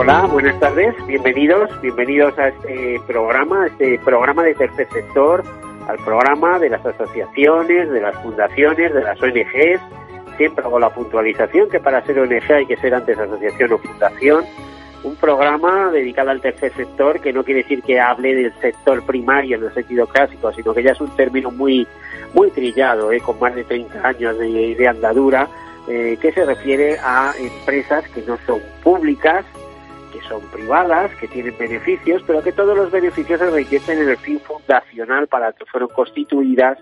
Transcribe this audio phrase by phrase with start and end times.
[0.00, 5.42] Hola, buenas tardes, bienvenidos, bienvenidos a este programa, a este programa de tercer sector,
[5.88, 9.80] al programa de las asociaciones, de las fundaciones, de las ONGs.
[10.36, 14.44] Siempre hago la puntualización que para ser ONG hay que ser antes asociación o fundación.
[15.02, 19.56] Un programa dedicado al tercer sector que no quiere decir que hable del sector primario
[19.56, 21.88] en el sentido clásico, sino que ya es un término muy
[22.34, 23.18] muy trillado, ¿eh?
[23.18, 25.48] con más de 30 años de, de andadura,
[25.88, 29.44] eh, que se refiere a empresas que no son públicas,
[30.28, 34.40] son privadas, que tienen beneficios, pero que todos los beneficios se reinvierten en el fin
[34.40, 36.78] fundacional para que fueron constituidas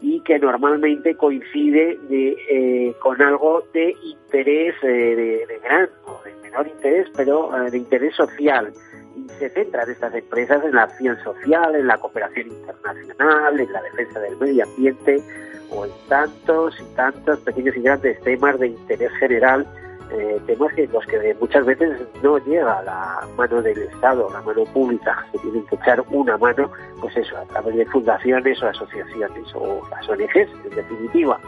[0.00, 6.20] y que normalmente coincide de, eh, con algo de interés eh, de, de, gran o
[6.22, 8.72] de menor interés, pero eh, de interés social.
[9.16, 13.82] Y se centran estas empresas en la acción social, en la cooperación internacional, en la
[13.82, 15.22] defensa del medio ambiente
[15.70, 19.66] o en tantos y tantos pequeños y grandes temas de interés general
[20.10, 24.64] eh, temas que los que muchas veces no llega la mano del Estado, la mano
[24.66, 29.54] pública, se tienen que echar una mano, pues eso, a través de fundaciones o asociaciones
[29.54, 31.38] o las ONGs, en definitiva.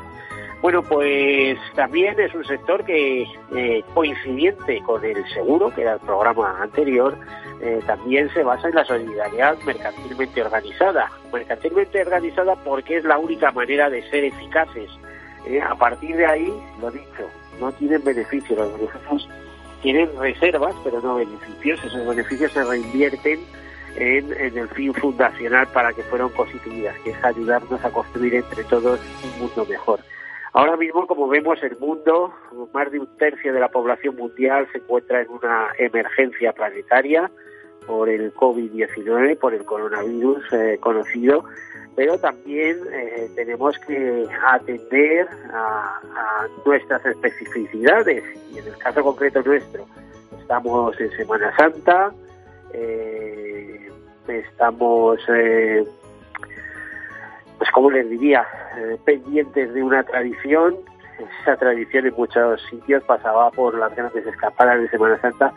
[0.61, 6.01] Bueno, pues también es un sector que, eh, coincidente con el seguro, que era el
[6.01, 7.17] programa anterior,
[7.61, 11.11] eh, también se basa en la solidaridad mercantilmente organizada.
[11.33, 14.91] Mercantilmente organizada porque es la única manera de ser eficaces.
[15.47, 17.29] Eh, a partir de ahí, lo dicho,
[17.61, 19.28] no tienen beneficios, los beneficios
[19.83, 23.41] tienen reservas, pero no beneficios, esos beneficios se reinvierten
[23.97, 29.01] en, el fin fundacional para que fueron constituidas, que es ayudarnos a construir entre todos
[29.24, 30.01] un mundo mejor.
[30.52, 32.33] Ahora mismo, como vemos, el mundo,
[32.73, 37.30] más de un tercio de la población mundial se encuentra en una emergencia planetaria
[37.86, 41.45] por el COVID-19, por el coronavirus eh, conocido,
[41.98, 48.23] pero también eh, tenemos que atender a, nuestras especificidades.
[48.53, 49.85] Y en el caso concreto nuestro
[50.41, 52.13] estamos en Semana Santa,
[52.73, 53.91] eh,
[54.29, 55.85] estamos, eh,
[57.59, 58.47] pues como les diría,
[59.05, 60.77] pendientes de una tradición,
[61.42, 65.53] esa tradición en muchos sitios pasaba por las grandes escapadas de Semana Santa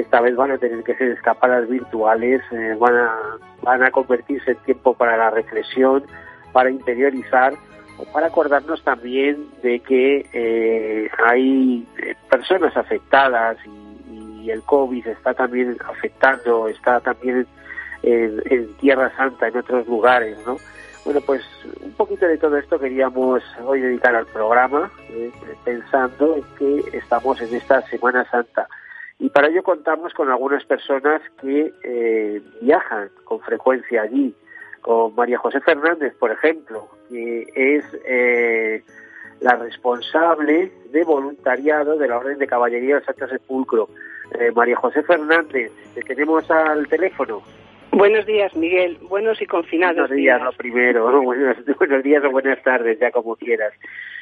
[0.00, 3.14] esta vez van a tener que ser escapadas virtuales, eh, van, a,
[3.62, 6.04] van a convertirse en tiempo para la reflexión,
[6.52, 7.54] para interiorizar
[7.98, 11.86] o para acordarnos también de que eh, hay
[12.30, 13.86] personas afectadas y,
[14.46, 17.48] el COVID está también afectando, está también
[18.04, 20.56] en, Tierra Santa, en otros lugares, ¿no?
[21.04, 21.42] Bueno, pues
[21.82, 25.32] un poquito de todo esto queríamos hoy dedicar al programa, eh,
[25.64, 28.68] pensando en que estamos en esta Semana Santa
[29.18, 34.34] y para ello contamos con algunas personas que eh, viajan con frecuencia allí,
[34.82, 38.82] con María José Fernández, por ejemplo, que es eh,
[39.40, 43.88] la responsable de voluntariado de la Orden de Caballería del Santo Sepulcro.
[44.38, 47.42] Eh, María José Fernández, te tenemos al teléfono.
[47.92, 48.98] Buenos días, Miguel.
[49.08, 49.96] Buenos y confinados.
[49.96, 50.52] Buenos días, días.
[50.52, 51.22] lo primero.
[51.22, 53.72] Buenos, buenos, días o buenas tardes, ya como quieras.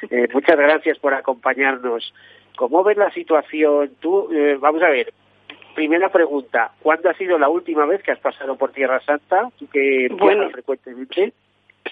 [0.09, 2.13] Eh, muchas gracias por acompañarnos.
[2.55, 3.91] ¿Cómo ves la situación?
[3.99, 5.13] Tú, eh, vamos a ver,
[5.73, 9.49] primera pregunta, ¿cuándo ha sido la última vez que has pasado por Tierra Santa?
[9.57, 11.33] ¿Tú que bueno, frecuentemente?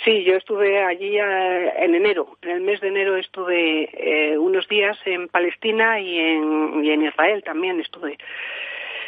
[0.03, 2.37] Sí, yo estuve allí eh, en enero.
[2.41, 7.05] En el mes de enero estuve eh, unos días en Palestina y en, y en
[7.05, 8.17] Israel también estuve.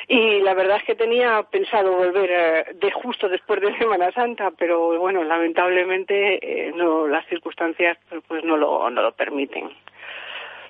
[0.08, 4.52] Y la verdad es que tenía pensado volver eh, de justo después de Semana Santa,
[4.52, 9.72] pero bueno, lamentablemente eh, no las circunstancias pues no lo no lo permiten.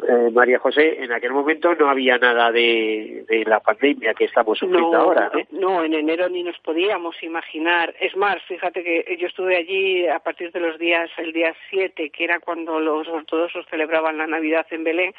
[0.08, 4.58] Eh, María José, en aquel momento no había nada de, de la pandemia que estamos
[4.58, 5.60] sufriendo no, ahora, ¿no?
[5.60, 7.96] No, en enero ni nos podíamos imaginar.
[8.00, 12.10] Es más, fíjate que yo estuve allí a partir de los días, el día 7,
[12.10, 15.14] que era cuando los ortodoxos celebraban la Navidad en Belén.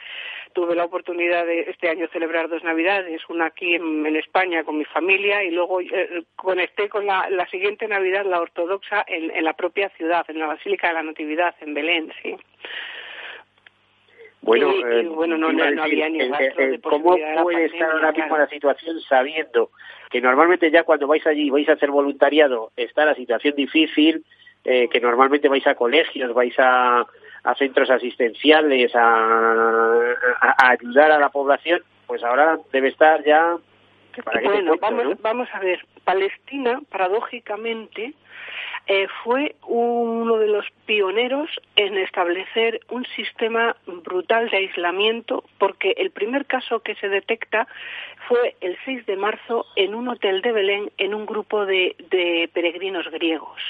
[0.53, 4.79] Tuve la oportunidad de este año celebrar dos Navidades, una aquí en, en España con
[4.79, 9.45] mi familia y luego eh, conecté con la, la, siguiente Navidad, la ortodoxa, en, en
[9.45, 12.37] la propia ciudad, en la Basílica de la Natividad, en Belén, sí.
[14.47, 17.65] Bueno, y, eh, y, bueno no, no, no, había ni rastro eh, de ¿Cómo puede
[17.65, 19.71] estar ahora mismo la situación sabiendo
[20.09, 24.25] que normalmente ya cuando vais allí vais a hacer voluntariado está la situación difícil,
[24.65, 27.05] eh, que normalmente vais a colegios, vais a,
[27.43, 33.57] a centros asistenciales, a, a, a, ayudar a la población pues ahora debe estar ya...
[34.25, 35.85] bueno, vamos, vamos a ver.
[36.05, 38.15] Palestina, paradójicamente,
[38.89, 46.13] eh, fue uno de los pioneros en establecer un sistema brutal de aislamiento porque el
[46.13, 47.67] primer caso que se detecta
[48.29, 51.97] fue el 6 de marzo en un hotel de Belén en un grupo de,
[52.53, 53.61] peregrinos griegos.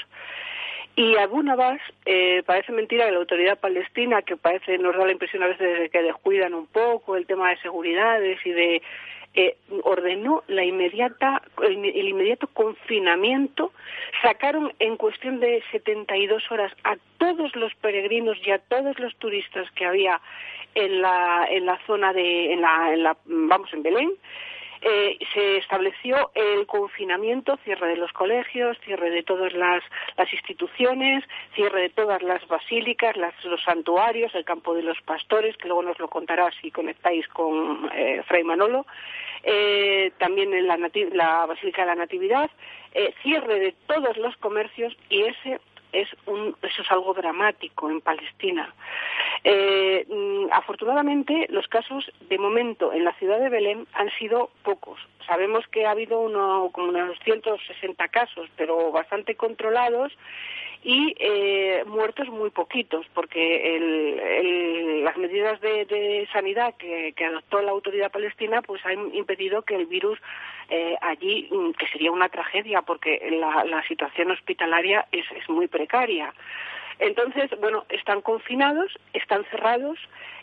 [0.95, 5.11] Y Abu Nabas, eh, parece mentira que la autoridad palestina, que parece nos da la
[5.11, 8.81] impresión a veces de que descuidan un poco el tema de seguridades y de
[9.39, 13.71] eh, ordenó el, inmediato confinamiento,
[14.23, 19.69] sacaron en cuestión de 72 horas a todos los peregrinos y a todos los turistas
[19.75, 20.19] que había
[20.73, 24.11] en la, zona de, en la, vamos, en Belén,
[24.81, 29.83] eh, se estableció el confinamiento, cierre de los colegios, cierre de todas las,
[30.17, 31.23] las instituciones,
[31.55, 35.83] cierre de todas las basílicas, las, los santuarios, el campo de los pastores, que luego
[35.83, 38.85] nos lo contará si conectáis con eh, Fray Manolo,
[39.43, 42.49] eh, también en la, la Basílica de la Natividad,
[42.93, 45.59] eh, cierre de todos los comercios y ese
[45.91, 48.73] es un, eso es algo dramático en Palestina.
[49.43, 54.99] Eh, mm, afortunadamente, los casos de momento en la ciudad de Belén han sido pocos.
[55.25, 60.13] Sabemos que ha habido uno, como unos 160 casos, pero bastante controlados
[60.83, 68.11] y eh, muertos muy poquitos, porque el, las medidas de, sanidad que, adoptó la autoridad
[68.11, 70.19] palestina pues han impedido que el virus
[70.69, 75.67] eh, allí, mm, que sería una tragedia, porque la, la situación hospitalaria es, es muy
[75.67, 76.33] precaria.
[76.99, 79.99] Entonces, bueno, están confinados, están cerrados,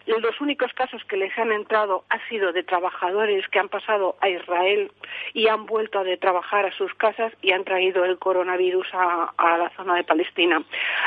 [0.07, 4.29] los únicos casos que les han entrado ha sido de trabajadores que han pasado a
[4.29, 4.93] Israel
[5.33, 9.71] y han vuelto a trabajar a sus casas y han traído el coronavirus a, la
[9.77, 10.63] zona de Palestina.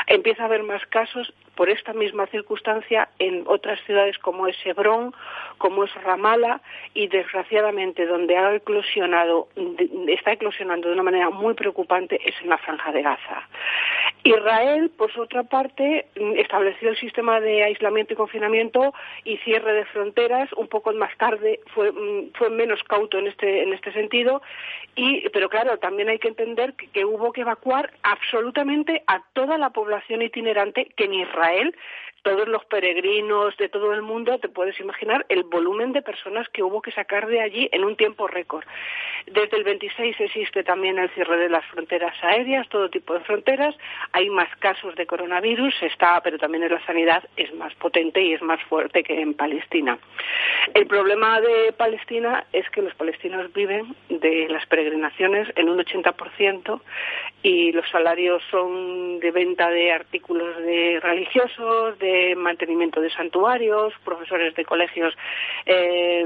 [0.06, 5.14] Empieza a haber más casos por esta misma circunstancia en otras ciudades como es Hebrón,
[5.58, 6.60] como es Ramallah
[6.94, 9.48] y desgraciadamente donde ha eclosionado,
[10.08, 13.48] está eclosionando de una manera muy preocupante es en la franja de Gaza.
[14.24, 16.06] Israel, por otra parte,
[16.36, 18.87] estableció el sistema de aislamiento y confinamiento
[19.24, 23.62] y cierre de fronteras un poco más tarde, fue, mm, fue menos cauto en este,
[23.62, 24.42] en este sentido,
[24.94, 29.58] y, pero claro, también hay que entender que, que hubo que evacuar absolutamente a toda
[29.58, 31.74] la población itinerante que en Israel
[32.28, 36.62] todos los peregrinos de todo el mundo, te puedes imaginar el volumen de personas que
[36.62, 38.66] hubo que sacar de allí en un tiempo récord.
[39.26, 43.74] Desde el 26 existe también el cierre de las fronteras aéreas, todo tipo de fronteras.
[44.12, 48.34] Hay más casos de coronavirus, está, pero también en la sanidad es más potente y
[48.34, 49.98] es más fuerte que en Palestina.
[50.74, 56.80] El problema de Palestina es que los palestinos viven de las peregrinaciones en un 80%
[57.42, 64.54] y los salarios son de venta de artículos de religiosos, de mantenimiento de santuarios, profesores
[64.54, 65.14] de colegios
[65.66, 66.24] eh,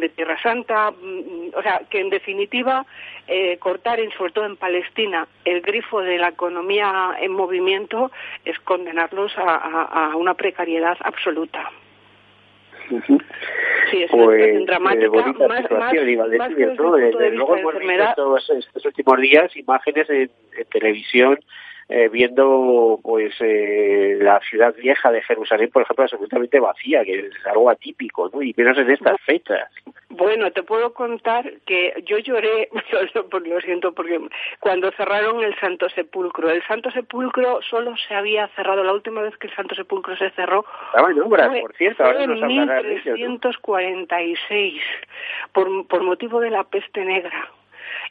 [0.00, 2.84] de Tierra Santa, mm, o sea, que en definitiva
[3.26, 8.10] eh, cortar, sobre todo en Palestina, el grifo de la economía en movimiento
[8.44, 11.70] es condenarlos a, una precariedad absoluta.
[13.90, 20.08] Sí, es pues, dramática, eh, más, más, más luego hemos visto estos, últimos días imágenes
[20.08, 20.30] en
[20.70, 21.38] televisión
[21.90, 27.46] eh, viendo pues eh, la ciudad vieja de Jerusalén, por ejemplo, absolutamente vacía, que es
[27.46, 28.42] algo atípico, ¿no?
[28.42, 29.70] Y menos en estas fechas.
[30.10, 32.68] Bueno, te puedo contar que yo lloré,
[33.46, 34.20] lo siento, porque
[34.60, 39.34] cuando cerraron el Santo Sepulcro, el Santo Sepulcro solo se había cerrado, la última vez
[39.38, 44.82] que el Santo Sepulcro se cerró, Estaba en obras, por cierto, ahora en 1346,
[45.52, 47.50] por, por motivo de la peste negra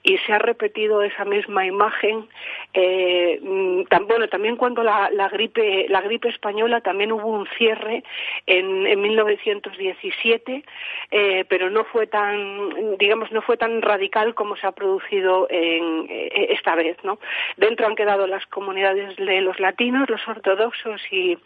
[0.04, 2.28] y se ha repetido esa misma imagen
[2.74, 8.04] eh, mm, bueno también cuando la, gripe la gripe española también hubo un cierre
[8.46, 10.64] en, en 1917
[11.12, 16.08] eh, pero no fue tan digamos no fue tan radical como se ha producido en,
[16.10, 17.20] eh, esta vez no
[17.58, 21.38] dentro han quedado las comunidades de los latinos los ortodoxos y,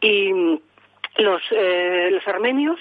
[0.00, 0.58] y
[1.18, 2.78] los, eh, los armenios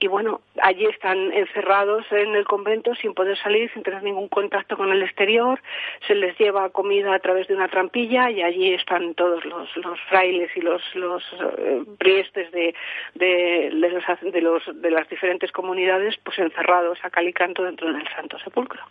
[0.00, 4.76] y bueno, allí están encerrados en el convento sin poder salir, sin tener ningún contacto
[4.76, 5.60] con el exterior,
[6.06, 10.00] se les lleva comida a través de una trampilla y allí están todos los, los
[10.08, 11.22] frailes y los, los
[11.58, 12.74] eh, priestes de,
[13.14, 18.06] de, de, los, de, las diferentes comunidades pues encerrados a cal y canto dentro del
[18.14, 18.82] Santo Sepulcro.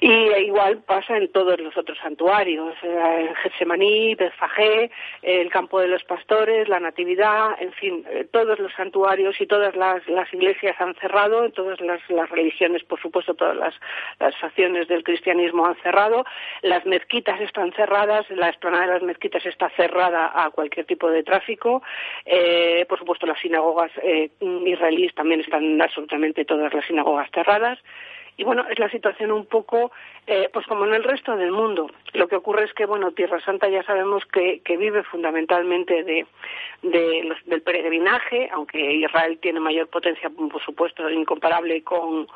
[0.00, 0.12] Y
[0.46, 4.90] igual pasa en todos los otros santuarios, eh, en Getsemaní, Betfagé,
[5.22, 9.76] el Campo de los Pastores, la Natividad, en fin, eh, todos los santuarios y todas
[9.76, 12.00] las, iglesias han cerrado, todas las,
[12.30, 13.74] religiones, por supuesto, todas las,
[14.18, 16.24] las facciones del cristianismo han cerrado,
[16.62, 21.22] las mezquitas están cerradas, la explanada de las mezquitas está cerrada a cualquier tipo de
[21.22, 21.82] tráfico,
[22.24, 23.90] eh, por supuesto las sinagogas
[24.40, 27.78] israelíes también están absolutamente todas las sinagogas cerradas,
[28.36, 29.92] y bueno, es la situación un poco,
[30.26, 31.90] eh, pues como en el resto del mundo.
[32.14, 36.26] Lo que ocurre es que, bueno, Tierra Santa ya sabemos que, que vive fundamentalmente de,
[36.82, 42.26] del peregrinaje, aunque Israel tiene mayor potencia, por supuesto, incomparable con,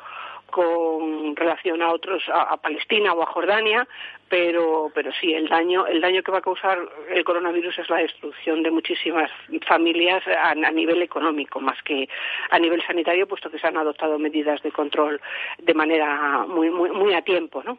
[0.49, 3.85] con relación a otros a, Palestina o a Jordania
[4.29, 7.97] pero pero sí el daño el daño que va a causar el coronavirus es la
[7.97, 9.29] destrucción de muchísimas
[9.67, 12.09] familias a, nivel económico más que
[12.49, 15.19] a nivel sanitario puesto que se han adoptado medidas de control
[15.59, 17.77] de manera muy muy muy a tiempo no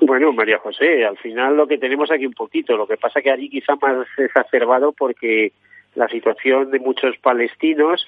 [0.00, 3.30] bueno, María José, al final lo que tenemos aquí un poquito, lo que pasa que
[3.30, 5.52] allí quizá más exacerbado porque
[5.96, 8.06] la situación de muchos palestinos,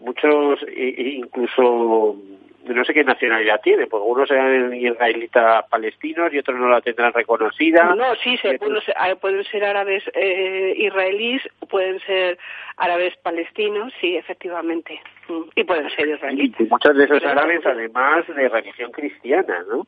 [0.00, 2.16] muchos incluso
[2.74, 7.12] no sé qué nacionalidad tiene, porque unos serán israelitas palestinos y otros no la tendrán
[7.12, 7.94] reconocida.
[7.94, 12.38] No, sí, se, pueden ser árabes eh, israelíes, pueden ser
[12.76, 16.60] árabes palestinos, sí, efectivamente, mm, y pueden ser israelitas.
[16.60, 19.86] Y muchos de esos árabes, además, de religión cristiana, ¿no?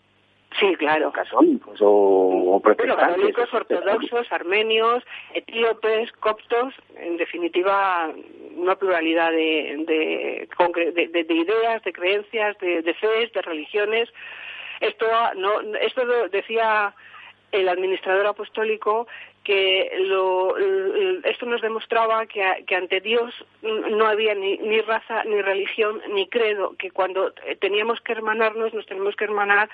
[0.59, 1.13] Sí, claro.
[1.13, 8.11] Católicos o, o católicos, ortodoxos, armenios, etíopes, coptos, en definitiva,
[8.57, 14.09] una pluralidad de, de, de, ideas, de creencias, de, de fe, de religiones.
[14.81, 16.95] Esto, no, esto decía
[17.53, 19.07] el administrador apostólico
[19.49, 20.59] que lo,
[21.25, 22.43] esto nos demostraba que,
[22.77, 28.13] ante Dios no había ni, ni, raza, ni religión, ni credo, que cuando teníamos que
[28.13, 29.71] hermanarnos, nos tenemos que hermanar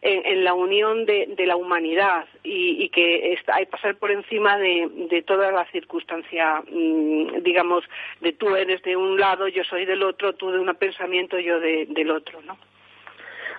[0.00, 5.66] en, la unión de, la humanidad y, que hay pasar por encima de, toda la
[5.66, 7.84] circunstancia, mm, digamos,
[8.22, 11.60] de tú eres de un lado, yo soy del otro, tú de un pensamiento, yo
[11.60, 12.58] del otro, ¿no?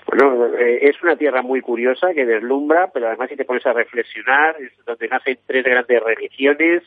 [0.07, 3.73] Bueno, eh, es una tierra muy curiosa que deslumbra, pero además si te pones a
[3.73, 6.83] reflexionar, es donde nacen tres grandes religiones,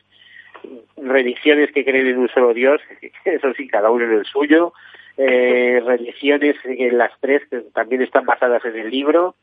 [0.96, 2.80] religiones que creen en un solo Dios,
[3.24, 4.72] eso sí, cada uno en el suyo,
[5.16, 9.34] eh, religiones en las tres que también están basadas en el libro,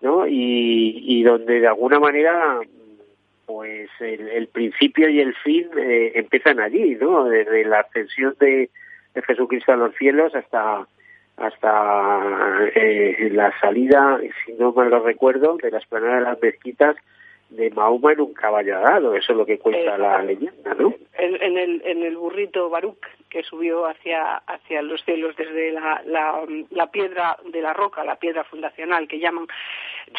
[0.00, 0.26] ¿no?
[0.26, 2.60] Y, y donde de alguna manera
[3.48, 7.24] pues el, principio y el fin eh, empiezan allí, ¿no?
[7.24, 8.68] Desde la ascensión de,
[9.14, 10.86] de Jesucristo a los cielos hasta
[11.38, 16.96] hasta eh, la salida, si no mal lo recuerdo, de la esplanada de las mezquitas
[17.50, 20.94] de Mahoma en un caballo dado, eso es lo que cuenta la leyenda, ¿no?
[21.14, 26.42] En, el, en el burrito Baruch que subió hacia, hacia los cielos desde la, la,
[26.70, 29.46] la piedra de la roca, la piedra fundacional que llaman.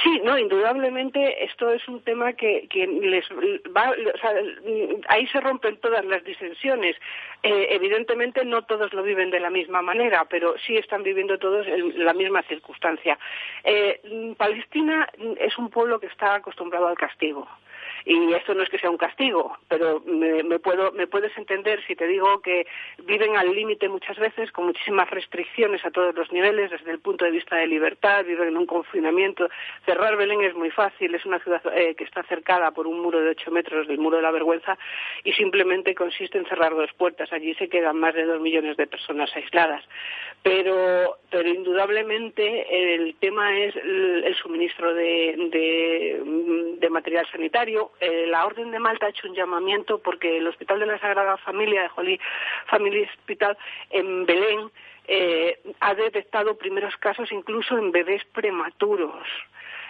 [0.04, 3.26] Sí, no, indudablemente esto es un tema que, que les
[3.76, 4.34] va, o sea,
[5.08, 6.96] ahí se rompen todas las disensiones.
[7.42, 11.66] Eh, evidentemente no todos lo viven de la misma manera, pero sí están viviendo todos
[11.68, 13.18] en la misma circunstancia.
[13.64, 17.48] Eh, Palestina es un pueblo que está acostumbrado al castigo
[18.06, 21.96] y esto no es que sea un castigo, pero me, puedo, me puedes entender si
[21.96, 22.66] te digo que
[23.06, 27.26] viven al límite muchas veces con muchísimas restricciones a todos los niveles desde el punto
[27.26, 29.50] de vista de libertad, viven en un confinamiento.
[29.86, 33.20] Cerrar Belén es muy fácil, es una ciudad eh, que está cercada por un muro
[33.20, 34.78] de ocho metros del muro de la vergüenza
[35.24, 37.32] y simplemente consiste en cerrar dos puertas.
[37.34, 39.84] Allí se quedan más de dos millones de personas aisladas.
[40.42, 45.36] Pero, pero indudablemente el tema es el, suministro de,
[46.80, 50.80] de material sanitario, eh, la Orden de Malta ha hecho un llamamiento porque el Hospital
[50.80, 52.20] de la Sagrada Familia de Holy
[52.90, 53.58] Family Hospital
[53.92, 54.72] en Belén
[55.08, 59.28] eh, ha detectado primeros casos incluso en bebés prematuros.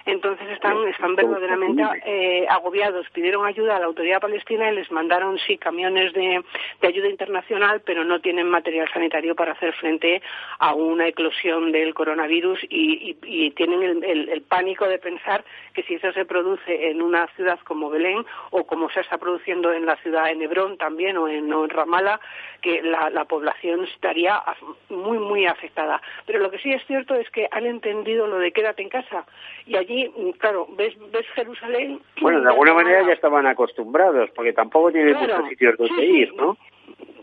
[0.06, 3.08] Entonces están, están verdaderamente eh, agobiados.
[3.12, 6.44] Pidieron ayuda a la autoridad palestina y les mandaron, sí, camiones de,
[6.82, 10.22] ayuda internacional, pero no tienen material sanitario para hacer frente
[10.60, 13.16] a una eclosión del coronavirus y,
[13.56, 18.26] tienen el, pánico de pensar que si eso se produce en una ciudad como Belén
[18.52, 22.20] o como se está produciendo en la ciudad de Hebrón también o en, o Ramallah,
[22.62, 24.42] que la, la población estaría
[24.90, 26.02] muy, muy afectada.
[26.26, 29.26] Pero lo que sí es cierto es que han entendido lo de quédate en casa
[29.66, 32.00] y allí claro, ves, ves Jerusalén.
[32.22, 36.58] Bueno, de alguna manera ya estaban acostumbrados, porque tampoco tienen muchos sitios donde ir, ¿no?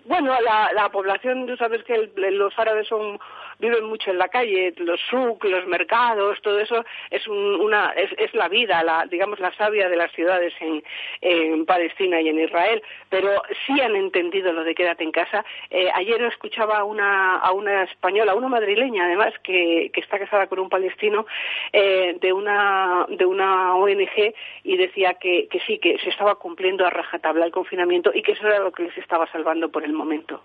[0.07, 3.19] Bueno, la, la población, tú sabes que los árabes son
[3.59, 8.49] viven mucho en la calle, los souk, los mercados, todo eso es una es, la
[8.49, 13.81] vida, la digamos la savia de las ciudades en, Palestina y en Israel, pero sí
[13.81, 15.45] han entendido lo de quédate en casa.
[15.71, 20.69] Eh, ayer escuchaba a una española, una madrileña además, que, que está casada con un
[20.69, 21.27] palestino
[21.73, 24.35] eh, de una de una ONG
[24.65, 28.33] y decía que, que sí, que se estaba cumpliendo a rajatabla el confinamiento y que
[28.33, 30.43] eso era lo que les estaba salvando por el momento.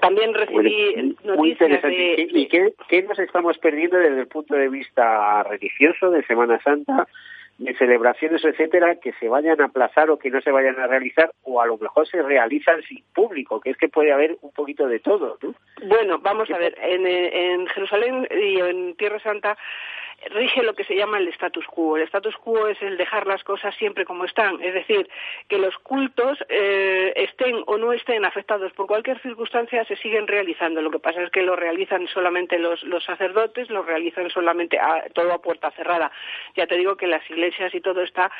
[0.00, 2.28] También recibí noticias de...
[2.30, 7.08] ¿Y qué, qué nos estamos perdiendo desde el punto de vista religioso de Semana Santa?
[7.58, 11.32] de celebraciones, etcétera, que se vayan a aplazar o que no se vayan a realizar,
[11.42, 14.86] o a lo mejor se realizan sin público, que es que puede haber un poquito
[14.86, 15.54] de todo, ¿no?
[15.88, 19.58] Bueno, vamos a ver, en, en Jerusalén y en Tierra Santa
[20.26, 21.96] rige lo que se llama el status quo.
[21.96, 25.08] El status quo es el dejar las cosas siempre como están, es decir,
[25.48, 30.82] que los cultos eh, estén o no estén afectados por cualquier circunstancia se siguen realizando.
[30.82, 35.04] Lo que pasa es que lo realizan solamente los, los sacerdotes, lo realizan solamente a,
[35.14, 36.10] todo a puerta cerrada.
[36.56, 38.30] Ya te digo que las iglesias y todo está,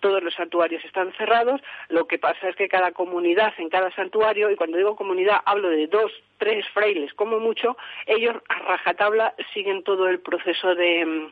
[0.00, 1.60] todos los santuarios están cerrados.
[1.88, 5.68] Lo que pasa es que cada comunidad en cada santuario, y cuando digo comunidad hablo
[5.68, 7.76] de dos, tres frailes como mucho,
[8.06, 11.25] ellos a rajatabla siguen todo el proceso de,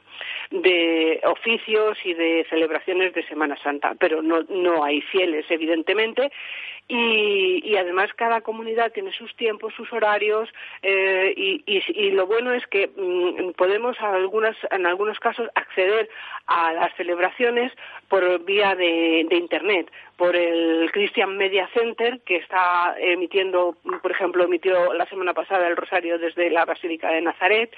[0.50, 6.30] de oficios y de celebraciones de Semana Santa, pero no, no hay fieles, evidentemente,
[6.86, 10.48] y, además cada comunidad tiene sus tiempos, sus horarios,
[10.82, 13.96] eh, y, lo bueno es que mm, podemos
[14.70, 16.08] en algunos casos acceder
[16.46, 17.72] a las celebraciones
[18.08, 24.94] por vía de Internet por el Christian Media Center, que está emitiendo, por ejemplo, emitió
[24.94, 27.75] la semana pasada el Rosario desde la Basílica de Nazaret,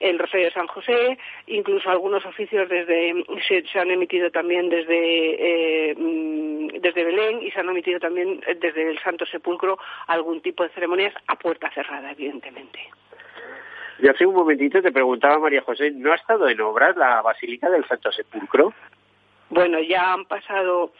[0.00, 3.14] el Rosario de San José, incluso algunos oficios desde
[3.46, 8.90] se, han emitido también desde eh, mm, desde Belén y se han emitido también desde
[8.90, 12.80] el Santo Sepulcro algún tipo de ceremonias a puerta cerrada, evidentemente.
[13.98, 17.70] Y hace un momentito te preguntaba María José, ¿no ha estado en obras la Basílica
[17.70, 18.72] del Santo Sepulcro?
[19.50, 20.92] Bueno, ya han pasado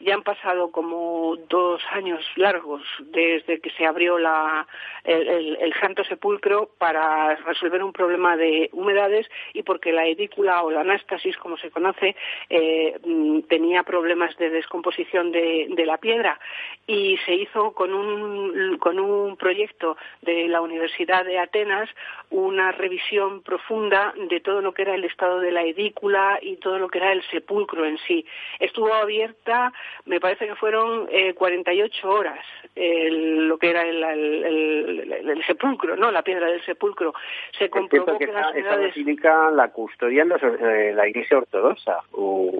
[0.00, 4.66] ya han pasado como dos años largos desde que se abrió la,
[5.04, 10.70] el, el, Santo Sepulcro para resolver un problema de humedades y porque la edícula o
[10.70, 12.16] la anástasis, como se conoce,
[12.50, 16.38] eh, mm, tenía problemas de descomposición de, de, la piedra
[16.86, 21.88] y se hizo con un, con un proyecto de la Universidad de Atenas
[22.30, 26.78] una revisión profunda de todo lo que era el estado de la edícula y todo
[26.78, 28.26] lo que era el sepulcro en sí.
[28.58, 29.72] Estuvo abierta
[30.04, 36.10] me parece que fueron eh, 48 horas lo que era el, el, sepulcro, ¿no?
[36.10, 37.14] La piedra del sepulcro.
[37.58, 42.00] Se comprobó que, las basílica la custodian eh, la Iglesia Ortodoxa.
[42.12, 42.52] O...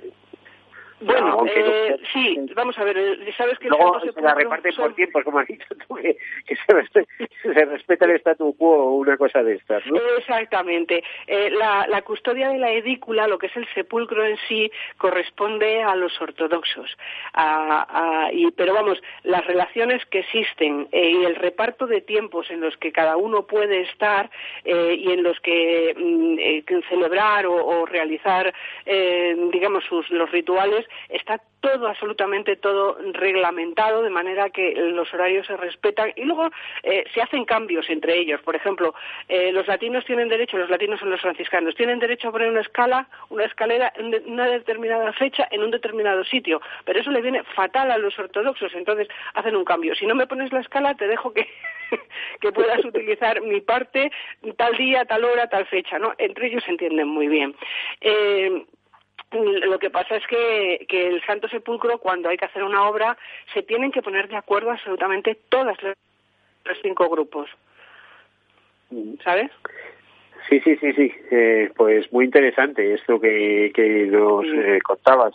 [1.01, 5.25] Bueno, eh, sí, vamos a ver, eh, sabes que Luego se la reparte por tiempos,
[5.25, 6.17] como has dicho tú, que,
[6.57, 9.99] se, respeta, el statu quo o una cosa de estas, ¿no?
[10.19, 11.05] Exactamente.
[11.27, 15.83] Eh, la, la, custodia de la edícula, lo que es el sepulcro en sí, corresponde
[15.83, 16.97] a los ortodoxos.
[17.35, 22.61] A, y, pero vamos, las relaciones que existen eh, y el reparto de tiempos en
[22.63, 24.31] los que cada uno puede estar
[24.65, 28.53] eh, y en los que mm, celebrar o, o realizar,
[28.87, 35.57] digamos, sus, los rituales, está todo, absolutamente todo reglamentado, de manera que los horarios se
[35.57, 36.51] respetan y luego
[36.83, 38.41] eh, se hacen cambios entre ellos.
[38.43, 38.95] Por ejemplo,
[39.29, 42.61] eh, los latinos tienen derecho, los latinos son los franciscanos, tienen derecho a poner una
[42.61, 47.43] escala, una escalera en una determinada fecha en un determinado sitio, pero eso le viene
[47.55, 49.95] fatal a los ortodoxos, entonces hacen un cambio.
[49.95, 51.49] Si no me pones la escala, te dejo que,
[52.41, 54.11] que puedas utilizar mi parte
[54.57, 56.15] tal día, tal hora, tal fecha, ¿no?
[56.19, 57.55] Entre ellos se entienden muy bien.
[58.01, 58.65] Eh,
[59.45, 63.17] lo que pasa es que, que el Santo Sepulcro, cuando hay que hacer una obra,
[63.55, 67.49] se tienen que poner de acuerdo absolutamente todas los cinco grupos.
[69.25, 69.51] ¿Sabes?
[70.49, 71.13] Sí, sí, sí, sí.
[71.31, 75.35] Eh, pues muy interesante esto que, que nos eh, contabas.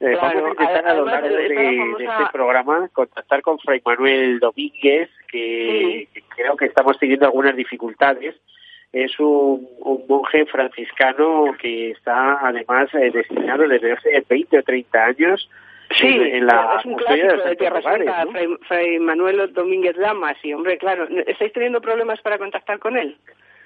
[0.00, 5.10] Eh, vamos a intentar a lo largo de, este programa contactar con Fray Manuel Domínguez,
[5.28, 8.34] que creo que estamos teniendo algunas dificultades
[8.94, 9.68] es un,
[10.08, 15.50] monje franciscano que está además eh, destinado desde hace 20 o 30 años
[16.00, 18.24] Sí, en la es un clásico de, Tierra Santa,
[18.66, 23.16] Fray, Manuel Domínguez Lamas, y hombre, claro, ¿estáis teniendo problemas para contactar con él?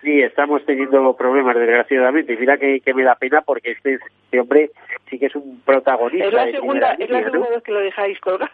[0.02, 2.36] Sí, estamos teniendo problemas, desgraciadamente.
[2.36, 4.70] Mira que, que me da pena porque este, este, hombre
[5.08, 6.26] sí que es un protagonista.
[6.26, 8.50] Es la segunda, es la segunda vez que lo dejáis colgar.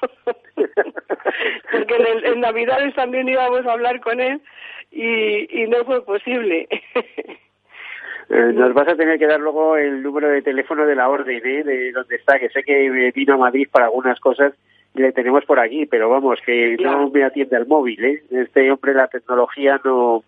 [1.72, 4.40] porque en, en Navidades también íbamos a hablar con él
[4.90, 6.68] y, y no fue posible.
[8.30, 11.40] Eh, nos vas a tener que dar luego el número de teléfono de la orden,
[11.46, 11.64] ¿eh?
[11.64, 14.52] de donde está, que sé que vino a Madrid para algunas cosas
[14.94, 18.22] y le tenemos por aquí, pero vamos, que no me atiende al móvil, ¿eh?
[18.30, 20.24] Este hombre la tecnología no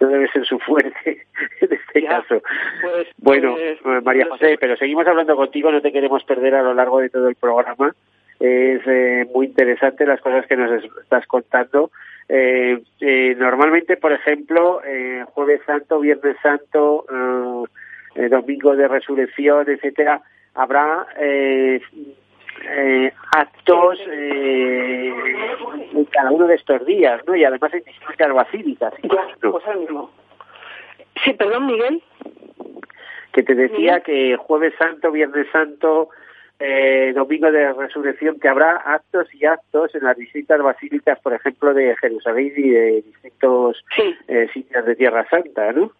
[0.00, 1.26] no debe ser su fuerte
[1.60, 2.42] en este caso.
[2.82, 6.74] Pues, bueno, pues, María José, pero seguimos hablando contigo, no te queremos perder a lo
[6.74, 7.94] largo de todo el programa.
[8.38, 11.90] Es eh, muy interesante las cosas que nos estás contando.
[12.28, 17.06] Eh, eh, normalmente, por ejemplo, eh, Jueves Santo, Viernes Santo,
[18.14, 20.20] eh, Domingo de Resurrección, etcétera,
[20.54, 21.06] habrá
[23.36, 25.12] actos eh,
[25.92, 27.36] en cada uno de estos días, ¿no?
[27.36, 28.94] Y además hay distintas basílicas.
[29.40, 30.10] pues mismo.
[31.24, 32.02] Sí, perdón, Miguel.
[33.32, 36.08] Que te decía que Jueves Santo, Viernes Santo,
[36.58, 41.74] eh, Domingo de Resurrección, que habrá actos y actos en las distintas basílicas, por ejemplo,
[41.74, 43.84] de Jerusalén y de distintos
[44.28, 45.92] eh, sitios de Tierra Santa, ¿no?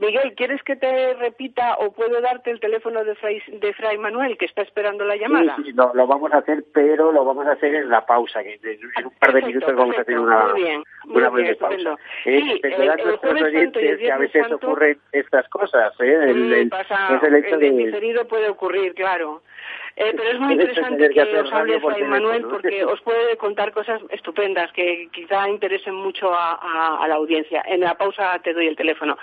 [0.00, 4.38] Miguel, ¿quieres que te repita o puedo darte el teléfono de Fray, de Fray Manuel
[4.38, 5.56] que está esperando la llamada?
[5.56, 8.42] Sí, sí lo, lo, vamos a hacer, pero lo vamos a hacer en la pausa,
[8.44, 11.56] que en un par de minutos vamos a tener una, muy bien, una muy breve
[11.56, 11.96] pausa.
[12.24, 16.30] Eh, sí, el, nuestros oyentes que a veces Santo, ocurren estas cosas, ¿eh?
[16.30, 17.70] El, el, pasa, es el hecho el de...
[17.70, 19.42] diferido puede ocurrir, claro.
[20.00, 24.00] Eh, pero es muy interesante que os hable Fray Manuel porque os puede contar cosas
[24.10, 27.64] estupendas que quizá interesen mucho a, a, a, la audiencia.
[27.66, 29.18] En la pausa te doy el teléfono.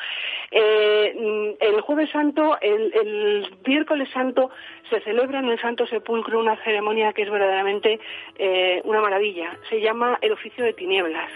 [0.52, 4.50] Eh, el Jueves Santo, el, el, miércoles Santo,
[4.90, 7.98] se celebra en el Santo Sepulcro una ceremonia que es verdaderamente
[8.38, 9.58] eh, una maravilla.
[9.70, 11.32] Se llama el oficio de tinieblas.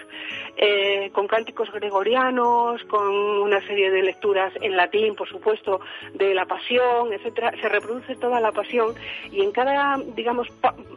[1.13, 5.79] Con cánticos gregorianos, con una serie de lecturas en latín, por supuesto,
[6.13, 8.93] de la pasión, etcétera, se reproduce toda la pasión
[9.31, 10.47] y en cada, digamos,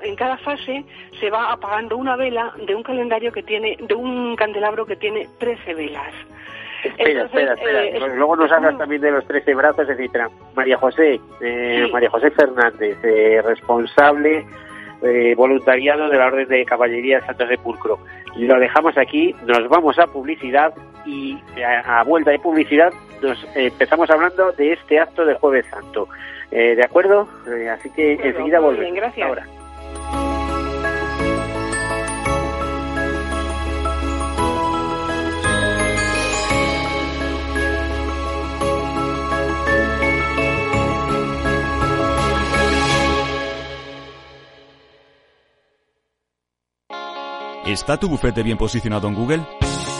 [0.02, 0.84] en cada fase
[1.20, 5.28] se va apagando una vela de un calendario que tiene, de un candelabro que tiene
[5.38, 6.12] 13 velas.
[6.84, 8.06] Espera, Entonces, espera, espera.
[8.06, 10.28] Eh, Luego nos hablas también de los 13 brazos, etcétera.
[10.56, 11.92] María José, eh, sí.
[11.92, 14.44] María José Fernández, eh, responsable
[15.02, 17.98] eh, voluntariado de la Orden de Caballería de Santo Sepulcro.
[18.36, 20.72] Lo dejamos aquí, nos vamos a publicidad
[21.04, 22.92] y a, a vuelta de publicidad
[23.22, 26.08] nos eh, empezamos hablando de este acto de Jueves Santo.
[26.52, 27.26] Eh, ¿De acuerdo?
[27.72, 28.80] así que bueno, enseguida volvemos.
[28.80, 29.26] Bien, gracias.
[29.26, 29.46] Ahora.
[47.64, 49.61] ¿Está tu bufete bien posicionado en Google?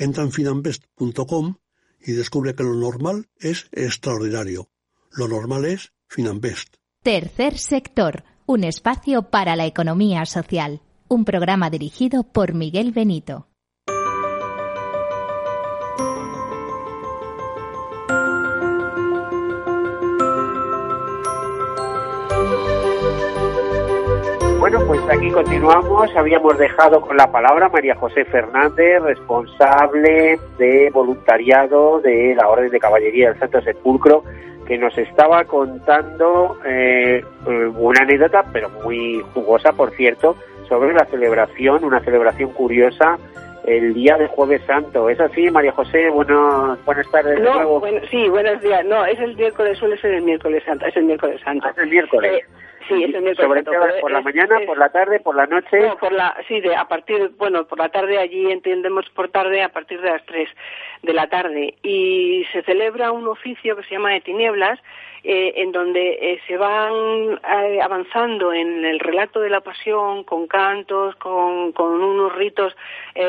[0.00, 1.56] Entra en finanbest.com
[2.00, 4.70] y descubre que lo normal es extraordinario.
[5.10, 6.76] Lo normal es Finanbest.
[7.02, 10.80] Tercer sector, un espacio para la economía social.
[11.06, 13.49] Un programa dirigido por Miguel Benito.
[24.70, 26.14] Bueno, pues aquí continuamos.
[26.14, 32.70] Habíamos dejado con la palabra a María José Fernández, responsable de voluntariado de la Orden
[32.70, 34.22] de Caballería del Santo Sepulcro,
[34.68, 40.36] que nos estaba contando eh, una anécdota, pero muy jugosa, por cierto,
[40.68, 43.18] sobre la celebración, una celebración curiosa
[43.64, 45.10] el día de Jueves Santo.
[45.10, 46.10] ¿Es así, María José?
[46.10, 47.40] Bueno, buenas tardes.
[47.40, 47.80] No, de nuevo.
[47.80, 48.84] bueno, sí, buenos días.
[48.84, 50.86] No, es el miércoles, suele ser el miércoles santo.
[50.86, 51.66] Es el miércoles santo.
[51.66, 52.32] Ah, es el miércoles.
[52.34, 52.44] Eh,
[52.88, 53.94] sí, es el miércoles ¿Sobre qué hora?
[54.00, 55.80] ¿Por la es- mañana, es- por la tarde, por la noche?
[55.80, 59.62] No, por la, sí, de, a partir, bueno, por la tarde allí entendemos por tarde
[59.62, 60.48] a partir de las 3
[61.02, 61.74] de la tarde.
[61.82, 64.78] Y se celebra un oficio que se llama de tinieblas,
[65.22, 70.46] eh, en donde eh, se van eh, avanzando en el relato de la pasión con
[70.46, 72.74] cantos, con, con unos ritos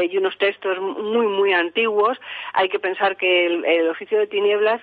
[0.10, 2.18] y unos textos muy, muy antiguos.
[2.54, 4.82] Hay que pensar que el, oficio de tinieblas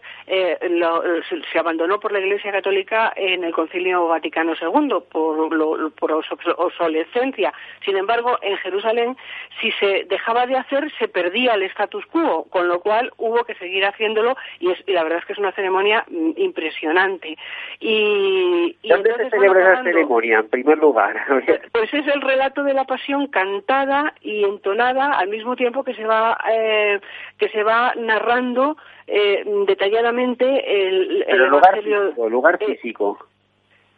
[0.68, 5.90] lo- se, se abandonó por la Iglesia Católica en el Concilio Vaticano II por, lo,
[5.90, 7.54] por obsolescencia.
[7.84, 9.16] Sin embargo, en Jerusalén,
[9.62, 13.54] si se dejaba de hacer, se perdía el status quo, con lo cual hubo que
[13.54, 17.36] seguir haciéndolo y, es, la verdad es que es una ceremonia mm, impresionante.
[17.80, 21.16] Y, ¿Dónde se celebra esa ceremonia, en primer lugar?
[21.72, 26.04] pues es el relato de la pasión cantada y entonada al mismo tiempo que se
[26.04, 27.00] va, eh,
[27.38, 33.18] que se va narrando eh, detalladamente el, el, lugar físico, lugar físico.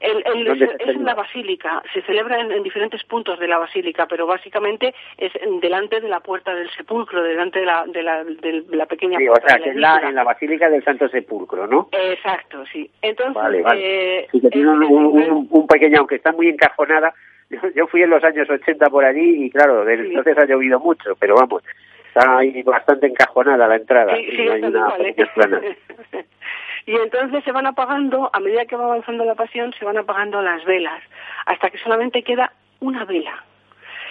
[0.01, 4.27] El, el, es, en la basílica, se celebra en, diferentes puntos de la basílica, pero
[4.27, 8.87] básicamente es delante de la puerta del sepulcro, delante de la, de la, de la
[8.87, 11.89] pequeña sí, o sea, que es la, en la basílica del Santo Sepulcro, ¿no?
[11.93, 12.91] Exacto, sí.
[13.03, 14.21] Entonces, vale, vale.
[14.21, 17.13] Eh, sí, que tiene un, un, pequeño, aunque está muy encajonada,
[17.75, 21.15] yo, fui en los años 80 por allí y claro, desde entonces ha llovido mucho,
[21.17, 21.63] pero vamos,
[22.09, 24.17] está ahí bastante encajonada la entrada.
[24.17, 24.95] Sí, sí, hay una
[26.87, 30.43] y entonces se van apagando, a medida que va avanzando la pasión, se van apagando
[30.43, 31.03] las velas,
[31.47, 33.45] hasta que solamente queda una vela.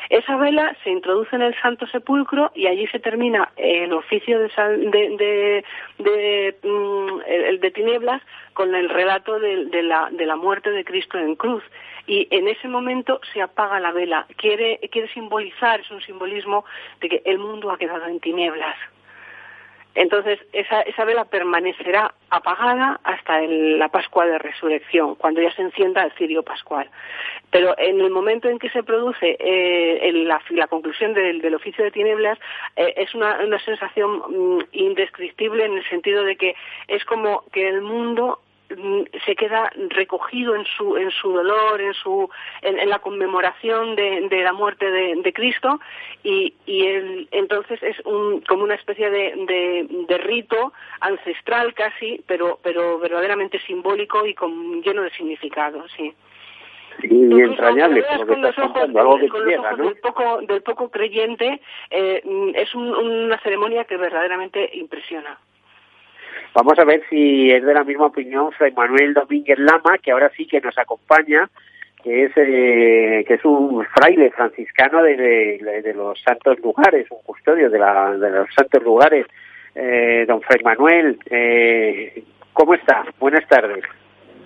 [0.10, 4.48] Esa vela se introduce en el Santo Sepulcro y allí se termina el oficio de,
[4.48, 5.64] de,
[6.00, 8.20] de, mm, de tinieblas
[8.54, 11.64] con el relato de, de, la, de la muerte de Cristo en cruz.
[12.08, 14.26] Y en ese momento se apaga la vela.
[14.36, 16.66] Quiere, quiere simbolizar, es un simbolismo
[17.02, 18.76] de que el mundo ha quedado en tinieblas.
[19.96, 26.04] Entonces, esa, esa vela permanecerá apagada hasta la Pascua de Resurrección, cuando ya se encienda
[26.04, 26.90] el cirio pascual.
[27.52, 32.38] Pero en el momento en que se produce eh, la, conclusión del, oficio de tinieblas,
[32.76, 36.56] eh, es una, una sensación mm, indescriptible en el sentido de que
[36.88, 38.40] es como que el mundo
[39.26, 42.30] se queda recogido en su en su dolor en su
[42.62, 45.80] en, la conmemoración de, de, la muerte de, Cristo.
[46.24, 46.86] Y, y
[47.32, 54.26] entonces es un, como una especie de, de, rito ancestral casi pero pero verdaderamente simbólico
[54.26, 56.14] y con lleno de significado sí.
[57.02, 61.62] Y entrañable con los ojos, algo que con los ojos del poco del poco creyente
[61.90, 65.40] eh, mm, es una ceremonia que verdaderamente impresiona
[66.54, 70.32] Vamos a ver si es de la misma opinión Fray Manuel Domínguez Lama, que ahora
[70.36, 71.48] sí que nos acompaña,
[72.04, 75.16] que es eh, que es un fraile franciscano de,
[75.84, 79.26] de, los santos lugares, un custodio de, la, de los santos lugares.
[79.76, 83.06] Eh, don Fray Manuel, eh, ¿cómo está?
[83.20, 83.84] Buenas tardes.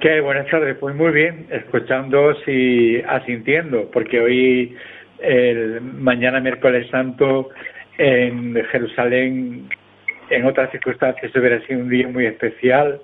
[0.02, 0.20] ¿Qué?
[0.20, 0.76] Buenas tardes.
[0.78, 4.76] Pues muy bien, escuchando y asintiendo, porque hoy,
[5.20, 7.50] el mañana miércoles santo,
[7.98, 9.70] en Jerusalén
[10.34, 13.00] en otras circunstancias hubiera sido un día muy especial.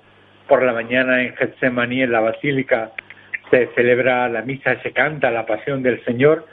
[0.48, 2.90] Por la mañana en Getsemaní, en la Basílica,
[3.50, 6.46] se celebra la misa, se canta la pasión del Señor.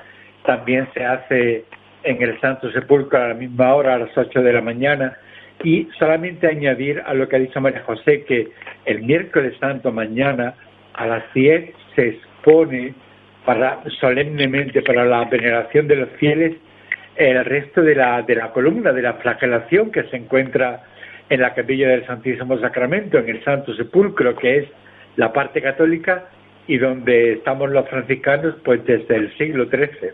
[0.45, 1.65] También se hace
[2.03, 5.17] en el Santo Sepulcro a la misma hora, a las 8 de la mañana.
[5.63, 8.49] Y solamente añadir a lo que ha dicho María José, que
[8.85, 10.53] el miércoles santo mañana
[10.93, 12.93] a las 10 se expone
[13.45, 16.53] para, solemnemente para la veneración de los fieles
[17.17, 20.83] el resto de la, de la columna de la flagelación que se encuentra
[21.29, 24.69] en la capilla del Santísimo Sacramento, en el Santo Sepulcro, que es
[25.15, 26.25] la parte católica
[26.67, 30.11] y donde estamos los franciscanos pues desde el siglo XIII.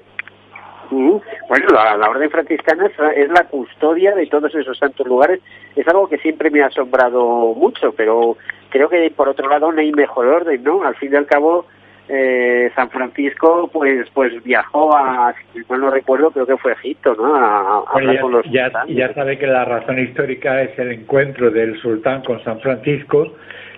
[1.50, 5.40] Bueno, la, orden franciscana es, la custodia de todos esos santos lugares.
[5.76, 8.38] Es algo que siempre me ha asombrado mucho, pero
[8.70, 10.84] creo que por otro lado no hay mejor orden, ¿no?
[10.84, 11.66] Al fin y al cabo,
[12.10, 17.16] eh, San Francisco pues pues viajó a, si mal no recuerdo, creo que fue Egipto,
[17.16, 17.36] ¿no?
[17.36, 21.80] A, ya, con los ya, ya, sabe que la razón histórica es el encuentro del
[21.80, 23.34] sultán con San Francisco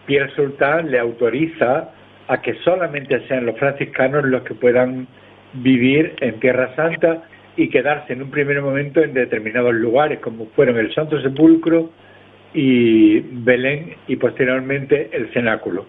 [0.07, 1.91] y el sultán le autoriza
[2.27, 5.07] a que solamente sean los franciscanos los que puedan
[5.53, 7.23] vivir en Tierra Santa
[7.55, 11.91] y quedarse en un primer momento en determinados lugares, como fueron el Santo Sepulcro
[12.53, 15.85] y Belén y posteriormente el Cenáculo.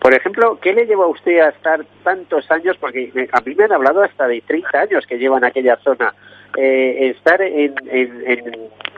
[0.00, 2.76] Por ejemplo, ¿qué le llevó a usted a estar tantos años?
[2.78, 6.14] Porque a mí me han hablado hasta de 30 años que llevan aquella zona.
[6.56, 7.74] Eh, estar en,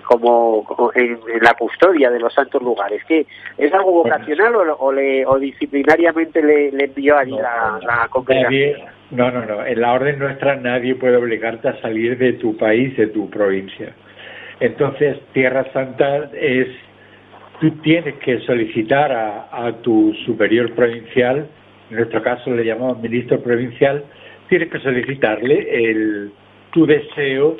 [0.04, 3.02] como, en, la custodia de los santos lugares.
[3.06, 8.80] ¿Qué, ¿Es algo vocacional o, le, o disciplinariamente le, envió allí la, la congregación?
[9.10, 9.64] no, no, no.
[9.64, 13.92] En la orden nuestra nadie puede obligarte a salir de tu país, de tu provincia.
[14.60, 16.68] Entonces, Tierra Santa es
[17.60, 21.48] tú tienes que solicitar a, tu superior provincial,
[21.90, 24.04] en nuestro caso le llamamos ministro provincial,
[24.48, 26.30] tienes que solicitarle el,
[26.72, 27.56] tu deseo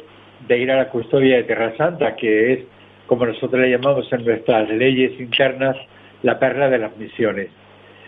[0.47, 2.61] de ir a la custodia de Tierra Santa, que es,
[3.07, 5.77] como nosotros le llamamos en nuestras leyes internas,
[6.23, 7.49] la perla de las misiones.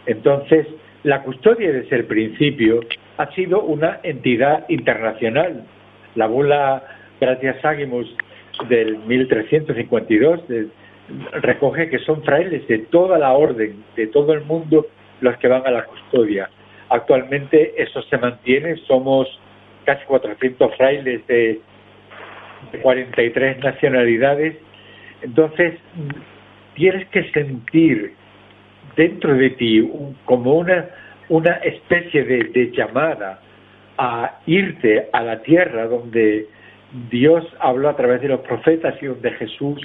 [0.07, 0.67] Entonces,
[1.03, 2.81] la custodia desde el principio
[3.17, 5.65] ha sido una entidad internacional.
[6.15, 6.83] La bula
[7.21, 8.15] Gratias Agimus
[8.69, 10.43] del 1352,
[11.33, 14.87] recoge que son frailes de toda la orden, de todo el mundo,
[15.21, 16.51] los que van a la custodia.
[16.89, 19.29] Actualmente eso se mantiene, somos
[19.85, 21.61] casi 400 frailes de,
[22.83, 24.57] 43 nacionalidades.
[25.23, 25.75] Entonces,
[26.75, 28.15] tienes que sentir
[28.97, 29.91] dentro de ti
[30.25, 30.89] como una,
[31.29, 33.41] una especie de llamada
[33.97, 36.47] a irte a la tierra donde
[37.11, 39.79] Dios habló a través de los profetas y donde Jesús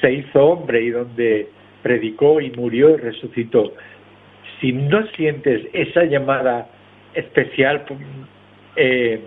[0.00, 1.48] se hizo hombre y donde
[1.82, 3.72] predicó y murió y resucitó.
[4.60, 6.68] Si no sientes esa llamada
[7.14, 7.84] especial,
[8.76, 9.20] eh,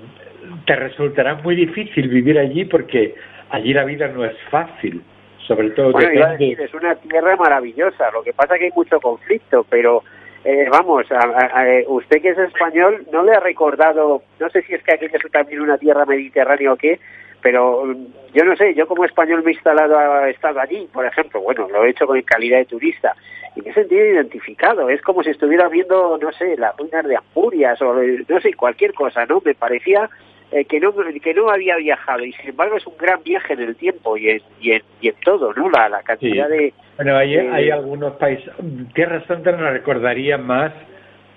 [0.65, 3.15] te resultará muy difícil vivir allí porque
[3.49, 5.01] allí la vida no es fácil.
[5.47, 8.11] Sobre todo bueno, es una tierra maravillosa.
[8.11, 10.01] Lo que pasa es que hay mucho conflicto, pero
[10.45, 14.83] eh, vamos, a, usted que es español, ¿no le ha recordado, no sé si es
[14.83, 16.99] que aquella es también una tierra mediterránea o qué,
[17.43, 17.93] pero
[18.33, 21.67] yo no sé, yo como español me he instalado, he estado allí, por ejemplo, bueno,
[21.69, 23.13] lo he hecho con calidad de turista,
[23.55, 27.17] y me he sentido identificado, es como si estuviera viendo, no sé, las ruinas de
[27.17, 29.41] Asturias o no sé, cualquier cosa, ¿no?
[29.45, 30.09] Me parecía
[30.51, 33.61] eh, que no que no había viajado y sin embargo es un gran viaje en
[33.61, 37.17] el tiempo y en, y en, y en todo no la, la cantidad de bueno
[37.17, 38.53] hay, hay algunos países
[38.93, 40.71] Tierra Santa nos recordaría más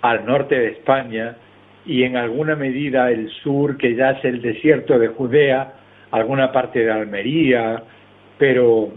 [0.03, 1.35] al norte de España
[1.87, 5.73] y en alguna medida el sur que ya es el desierto de Judea
[6.17, 7.83] alguna parte de Almería
[8.39, 8.91] pero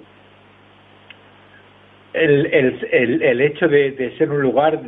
[2.14, 4.82] el, el, el, hecho de, de ser un lugar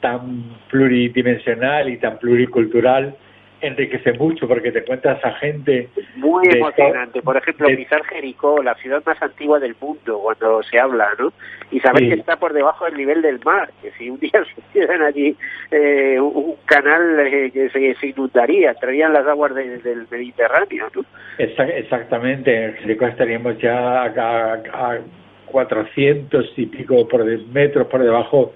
[0.00, 3.16] tan pluridimensional y tan pluricultural
[3.66, 7.22] enriquece mucho porque te cuentas a gente muy emocionante.
[7.22, 11.32] Por ejemplo pisar Jericó la ciudad más antigua del mundo cuando se habla no
[11.70, 14.60] y saber que está por debajo del nivel del mar que si un día se
[14.60, 15.36] hicieran allí
[15.70, 21.04] eh, un canal eh, que se, inundaría traerían las aguas del Mediterráneo ¿no?
[21.38, 22.64] exactamente.
[22.64, 24.98] En Jericó estaríamos ya a, a,
[25.46, 28.54] 400 y pico por metros por debajo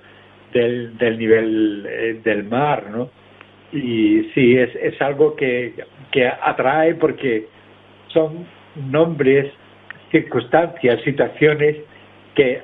[0.52, 3.10] del, del nivel eh, del mar no
[3.72, 5.74] y sí, es, es algo que,
[6.10, 7.46] que atrae porque
[8.08, 8.46] son
[8.90, 9.52] nombres,
[10.10, 11.76] circunstancias, situaciones
[12.34, 12.62] que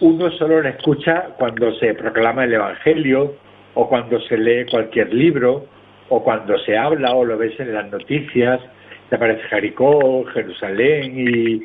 [0.00, 3.36] uno solo le escucha cuando se proclama el Evangelio
[3.74, 5.66] o cuando se lee cualquier libro
[6.08, 8.60] o cuando se habla o lo ves en las noticias,
[9.08, 11.62] te aparece Jericó, Jerusalén y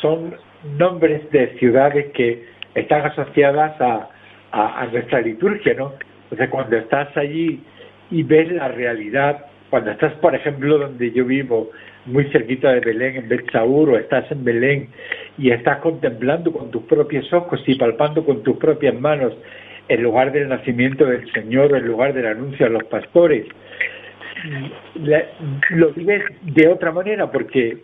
[0.00, 0.34] son
[0.76, 4.08] nombres de ciudades que están asociadas a,
[4.52, 5.92] a nuestra liturgia, ¿no?
[6.30, 7.60] Entonces, cuando estás allí
[8.10, 11.70] y ves la realidad, cuando estás, por ejemplo, donde yo vivo,
[12.06, 14.88] muy cerquita de Belén, en Betsaur, o estás en Belén
[15.38, 19.32] y estás contemplando con tus propios ojos y palpando con tus propias manos
[19.88, 23.44] el lugar del nacimiento del Señor, el lugar del anuncio a los pastores,
[25.70, 27.78] lo vives de otra manera porque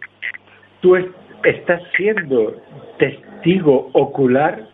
[0.81, 0.97] tú
[1.43, 2.63] estás siendo
[2.99, 4.69] testigo ocular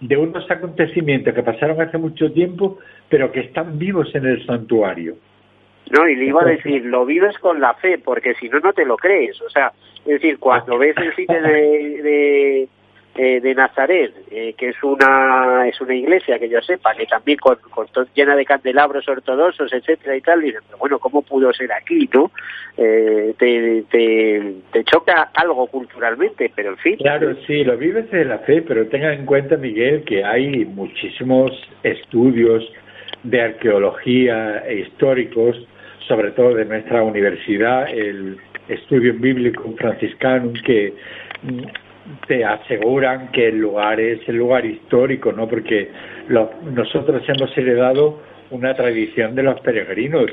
[0.00, 5.16] de unos acontecimientos que pasaron hace mucho tiempo, pero que están vivos en el santuario.
[5.90, 8.72] No, y le iba a decir, lo vives con la fe, porque si no, no
[8.72, 9.40] te lo crees.
[9.40, 12.68] O sea, es decir, cuando ves el cine de,
[13.14, 17.38] eh, de Nazaret, eh, que es una es una iglesia que yo sepa, que también
[17.38, 21.72] con, con llena de candelabros ortodoxos, etcétera y tal, y pero bueno, ¿cómo pudo ser
[21.72, 22.30] aquí, no?
[22.76, 26.96] Eh, te, te, te, choca algo culturalmente, pero en fin.
[26.98, 31.50] Claro, sí, lo vives de la fe, pero tenga en cuenta, Miguel, que hay muchísimos
[31.82, 32.70] estudios
[33.22, 35.56] de arqueología e históricos,
[36.06, 40.94] sobre todo de nuestra universidad, el Estudio Bíblico Franciscanum, que
[42.26, 45.46] te aseguran que el lugar es el lugar histórico, ¿no?
[45.48, 45.90] Porque
[46.74, 50.30] nosotros hemos heredado una tradición de los peregrinos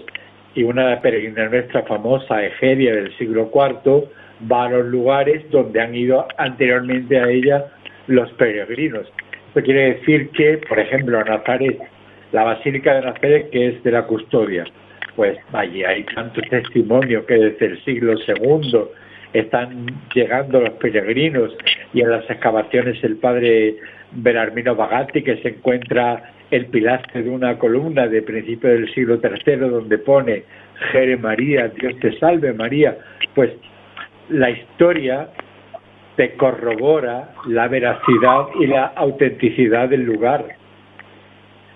[0.54, 4.06] y una peregrina nuestra famosa, Egeria del siglo IV,
[4.50, 7.66] va a los lugares donde han ido anteriormente a ella
[8.08, 9.12] los peregrinos.
[9.48, 11.78] Esto quiere decir que, por ejemplo, Nazaret,
[12.36, 14.66] la Basílica de Nazaret, que es de la custodia,
[15.16, 18.78] pues allí hay tantos testimonios que desde el siglo II
[19.32, 21.56] están llegando los peregrinos
[21.94, 23.78] y en las excavaciones el padre
[24.12, 29.56] Benarmino Bagatti que se encuentra el pilastre de una columna de principio del siglo III
[29.56, 30.44] donde pone
[30.92, 32.98] Jere María, Dios te salve María,
[33.34, 33.52] pues
[34.28, 35.30] la historia
[36.18, 40.55] te corrobora la veracidad y la autenticidad del lugar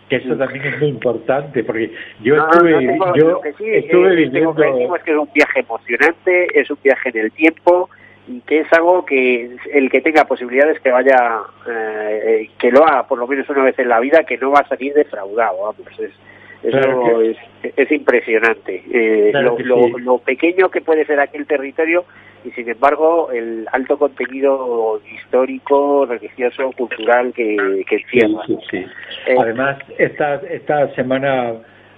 [0.09, 1.91] que eso también es muy importante porque
[2.21, 7.17] yo estuve yo estuve viviendo es que es un viaje emocionante es un viaje en
[7.17, 7.89] el tiempo
[8.27, 13.07] y que es algo que el que tenga posibilidades que vaya eh, que lo haga
[13.07, 15.99] por lo menos una vez en la vida que no va a salir defraudado vamos
[15.99, 16.11] es
[16.63, 17.37] Eso es,
[17.75, 18.83] es, impresionante.
[18.91, 22.03] Eh, lo, pequeño que puede ser aquel territorio
[22.43, 28.43] y sin embargo el alto contenido histórico, religioso, cultural que, que encierra.
[28.73, 31.53] Eh, Además, esta, esta semana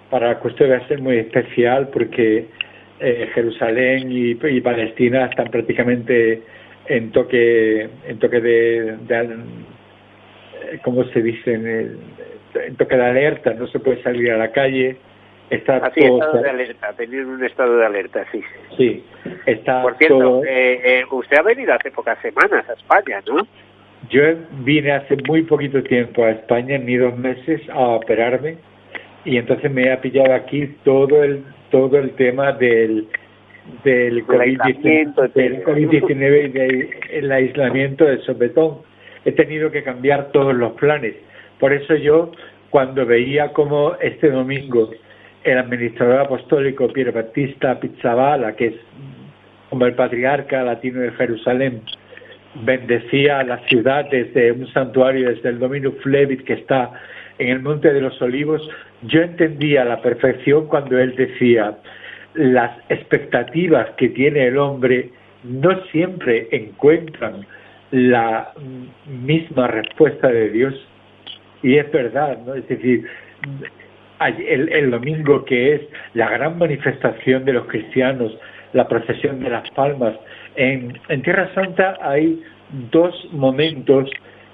[0.09, 2.45] para Custo va a ser muy especial porque
[2.99, 6.43] eh, Jerusalén y, Palestina están prácticamente
[6.85, 9.15] en toque en toque de, de
[10.83, 11.53] ¿cómo se dice?
[11.53, 14.97] En, toque de alerta, no se puede salir a la calle.
[15.49, 18.41] Está Así, estado de alerta, tener un estado de alerta, sí.
[18.77, 19.03] Sí,
[19.45, 23.45] está Por cierto, eh, eh, usted ha venido hace pocas semanas a España, ¿no?
[24.09, 24.21] Yo
[24.63, 28.57] vine hace muy poquito tiempo a España, ni dos meses, a operarme
[29.25, 33.07] y entonces me ha pillado aquí todo el todo el tema del
[33.83, 36.49] del COVID-19 y
[37.13, 38.79] del aislamiento del sopetón.
[39.25, 41.15] He tenido que cambiar todos los planes.
[41.59, 42.31] Por eso yo,
[42.69, 44.89] cuando veía como este domingo
[45.43, 48.75] el administrador apostólico Piero Battista Pizzabala, que es
[49.69, 51.81] como el patriarca latino de Jerusalén,
[52.63, 56.91] bendecía la ciudad desde un santuario, desde el Dominus Flevit que está
[57.39, 58.61] en el Monte de los Olivos,
[59.03, 61.77] yo entendía a la perfección cuando él decía,
[62.35, 65.09] las expectativas que tiene el hombre
[65.43, 67.45] no siempre encuentran
[67.91, 68.53] la
[69.05, 70.73] misma respuesta de Dios.
[71.61, 72.55] Y es verdad, ¿no?
[72.55, 73.05] Es decir,
[74.19, 75.81] el, domingo que es
[76.13, 78.37] la gran manifestación de los cristianos,
[78.73, 80.15] la procesión de las palmas,
[80.55, 82.41] en, en Tierra Santa hay
[82.91, 84.09] dos momentos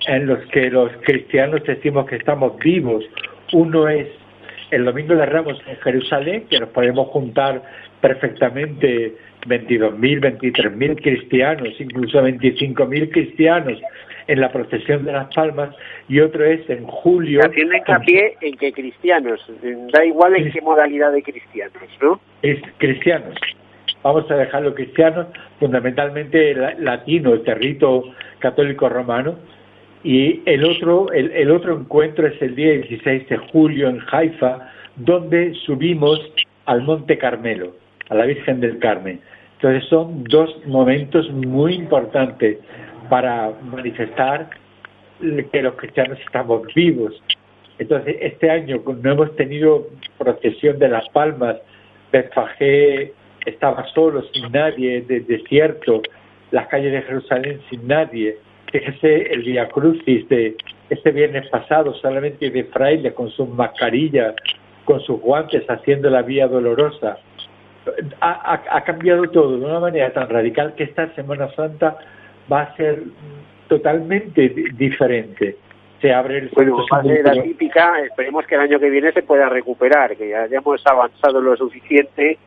[0.08, 3.04] en los que los cristianos decimos que estamos vivos.
[3.54, 4.08] Uno es
[4.72, 7.62] el Domingo de Ramos en Jerusalén, que nos podemos juntar
[8.02, 9.16] perfectamente
[9.48, 13.80] 22.000, 23.000 cristianos, incluso 25.000 cristianos
[14.28, 15.74] en la procesión de las palmas,
[16.10, 17.42] y otro es en julio.
[17.46, 19.40] Haciendo hincapié en que cristianos,
[19.94, 22.20] da igual en qué modalidad de cristianos, ¿no?
[22.42, 23.36] Es cristianos.
[24.04, 25.28] Vamos a dejarlo cristianos,
[25.60, 28.04] fundamentalmente latino, el territo
[28.40, 29.38] católico romano,
[30.04, 35.54] y el otro, el, otro encuentro es el día 16 de julio en Haifa, donde
[35.66, 36.20] subimos
[36.66, 37.76] al Monte Carmelo,
[38.10, 39.20] a la Virgen del Carmen.
[39.58, 42.58] Entonces son dos momentos muy importantes
[43.10, 44.50] para manifestar
[45.52, 47.14] que los cristianos estamos vivos.
[47.80, 49.88] Entonces este año no hemos tenido
[50.18, 51.58] procesión de las palmas,
[52.12, 53.14] Betfagé
[53.46, 56.02] estaba solo, sin nadie, de desierto,
[56.52, 58.38] las calles de Jerusalén sin nadie
[58.72, 60.56] Fíjese el Via Crucis de
[60.90, 64.36] este viernes pasado, solamente de fraile con sus mascarillas,
[64.84, 67.18] con sus guantes, haciendo la vía dolorosa.
[68.22, 71.98] Ha, cambiado todo de una manera tan radical que esta Semana Santa
[72.52, 73.04] va a ser
[73.68, 75.58] totalmente diferente.
[76.02, 79.12] Se abre el bueno, va a ser la típica, esperemos que el año que viene
[79.12, 82.38] se pueda recuperar, que ya hayamos avanzado lo suficiente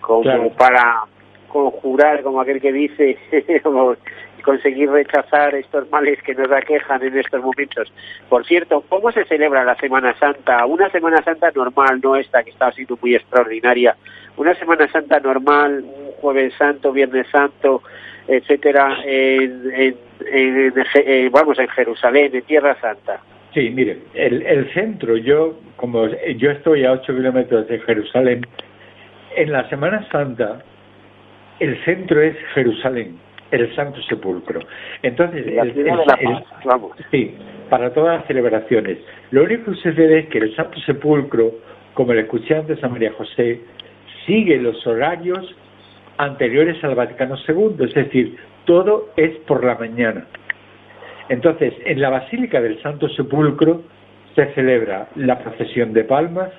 [0.00, 1.04] como para
[1.48, 3.18] conjurar, como aquel que dice,
[4.42, 7.92] conseguir rechazar estos males que nos aquejan en estos momentos.
[8.28, 10.66] Por cierto, ¿cómo se celebra la Semana Santa?
[10.66, 13.96] Una Semana Santa normal, no esta que está siendo muy extraordinaria.
[14.36, 17.82] Una Semana Santa normal, un Jueves Santo, Viernes Santo,
[18.26, 19.94] etcétera, en,
[21.30, 23.20] vamos, en Jerusalén, en Tierra Santa.
[23.52, 28.46] Sí, mire, el, el centro, yo como yo estoy a 8 kilómetros de Jerusalén,
[29.36, 30.62] en la Semana Santa
[31.60, 33.18] el centro es Jerusalén
[33.52, 34.60] el Santo Sepulcro.
[35.02, 35.44] Entonces,
[37.10, 37.36] sí,
[37.68, 38.98] para todas las celebraciones.
[39.30, 41.52] Lo único que sucede es que el Santo Sepulcro,
[41.94, 43.60] como le escuché antes a María José,
[44.26, 45.54] sigue los horarios
[46.18, 50.26] anteriores al Vaticano II, es decir, todo es por la mañana.
[51.28, 53.82] Entonces, en la Basílica del Santo Sepulcro
[54.34, 56.50] se celebra la procesión de palmas,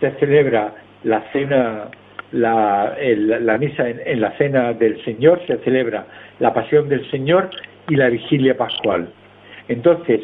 [0.00, 0.74] se celebra
[1.04, 1.90] la cena
[2.32, 6.06] la, la misa en, la cena del Señor, se celebra
[6.40, 7.50] la pasión del Señor
[7.88, 9.08] y la vigilia pascual.
[9.68, 10.20] Entonces,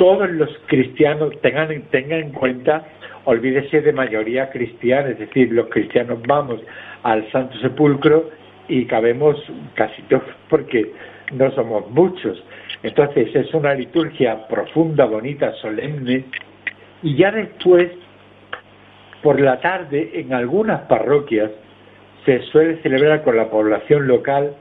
[0.00, 2.86] todos los cristianos tengan, tengan en cuenta,
[3.26, 6.58] olvídese de mayoría cristiana, es decir, los cristianos vamos
[7.02, 8.30] al Santo Sepulcro
[8.66, 9.36] y cabemos
[9.74, 10.90] casi todos porque
[11.34, 12.42] no somos muchos.
[12.82, 16.24] Entonces es una liturgia profunda, bonita, solemne,
[17.02, 17.90] y ya después
[19.22, 21.50] por la tarde, en algunas parroquias,
[22.24, 24.54] se suele celebrar con la población local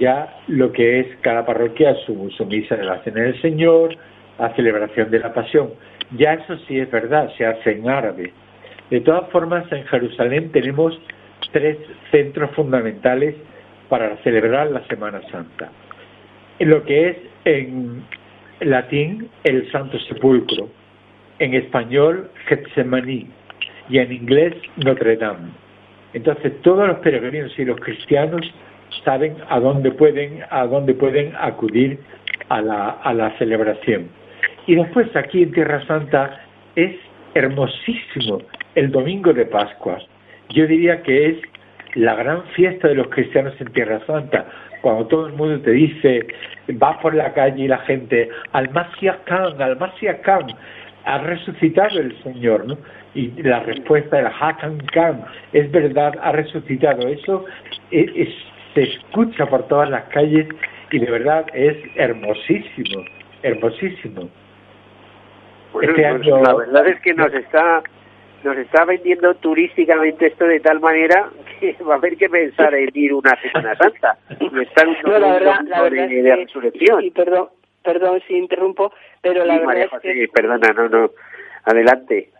[0.00, 3.96] ya lo que es cada parroquia su, su misa de la Cena del Señor,
[4.38, 5.70] la celebración de la Pasión.
[6.16, 8.32] Ya eso sí es verdad, se hace en árabe.
[8.90, 10.98] De todas formas, en Jerusalén tenemos
[11.52, 11.78] tres
[12.10, 13.34] centros fundamentales
[13.88, 15.70] para celebrar la Semana Santa.
[16.60, 18.04] Lo que es en
[18.60, 20.68] latín el Santo Sepulcro,
[21.38, 23.28] en español Getsemaní
[23.88, 25.50] y en inglés Notre Dame.
[26.12, 28.42] Entonces todos los peregrinos y los cristianos
[29.04, 31.98] saben a dónde pueden, a dónde pueden acudir
[32.48, 34.08] a la, a la celebración.
[34.66, 36.40] Y después aquí en Tierra Santa
[36.74, 36.96] es
[37.34, 38.38] hermosísimo
[38.74, 39.98] el domingo de Pascua.
[40.50, 41.36] Yo diría que es
[41.94, 44.46] la gran fiesta de los cristianos en Tierra Santa,
[44.80, 46.26] cuando todo el mundo te dice,
[46.82, 50.46] va por la calle y la gente, al Khan, al Khan,
[51.04, 52.78] ha resucitado el Señor, ¿no?
[53.14, 57.06] Y la respuesta del Hakan Khan, es verdad, ha resucitado.
[57.08, 57.44] Eso
[57.90, 60.48] se escucha por todas las calles
[60.90, 63.04] y de verdad es hermosísimo,
[63.42, 64.28] hermosísimo.
[65.82, 67.82] Este pues la verdad es que nos está
[68.44, 72.90] nos está vendiendo turísticamente esto de tal manera que va a haber que pensar en
[72.94, 77.02] ir una Semana Santa y estar un no, la verdad, la verdad de, resurrección.
[77.02, 77.48] Y, perdón,
[77.82, 80.28] perdón si interrumpo, pero la verdad es que...
[80.28, 81.10] perdona, no, no,
[81.64, 82.30] adelante.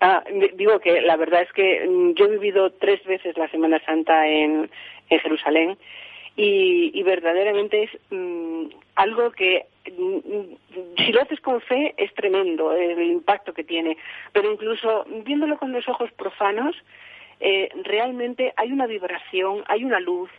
[0.00, 0.22] Ah,
[0.54, 4.26] digo que la verdad es que mm, yo he vivido tres veces la Semana Santa
[4.26, 4.68] en,
[5.08, 5.78] en Jerusalén
[6.36, 8.66] y, verdaderamente es mm,
[8.96, 13.96] algo que mm, si lo haces con fe es tremendo el impacto que tiene,
[14.32, 16.76] pero incluso viéndolo con los ojos profanos,
[17.40, 20.30] eh, realmente hay una vibración, hay una luz,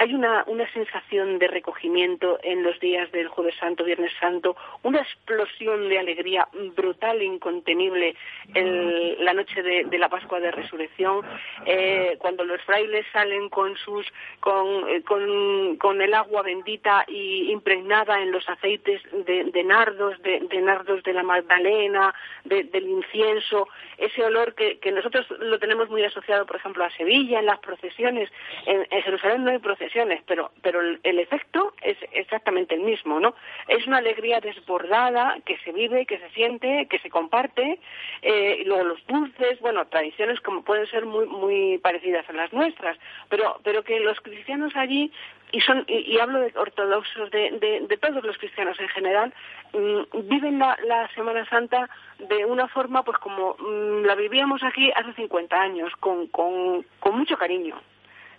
[0.00, 5.00] hay una, una sensación de recogimiento en los días del Jueves Santo, Viernes Santo, una
[5.00, 8.16] explosión de alegría brutal e incontenible
[8.54, 11.20] en la noche de, la Pascua de Resurrección,
[11.66, 14.06] eh, cuando los frailes salen con sus
[14.40, 21.02] con, eh, con, el agua bendita y impregnada en los aceites de, nardos, de, nardos
[21.02, 26.84] de la Magdalena, del incienso, ese olor que, nosotros lo tenemos muy asociado, por ejemplo,
[26.84, 28.30] a Sevilla, en las procesiones.
[28.64, 29.89] En, en Jerusalén no hay procesiones
[30.26, 33.34] pero, pero el efecto es exactamente el mismo, ¿no?
[33.68, 37.78] Es una alegría desbordada que se vive, que se siente, que se comparte,
[38.22, 42.52] eh, y luego los dulces, bueno, tradiciones como pueden ser muy, muy parecidas a las
[42.52, 45.12] nuestras, pero, pero que los cristianos allí
[45.52, 49.34] y son y, hablo de ortodoxos de, de, todos los cristianos en general
[49.72, 54.92] mm, viven la, la, Semana Santa de una forma pues como mm, la vivíamos aquí
[54.94, 57.80] hace 50 años con, con mucho cariño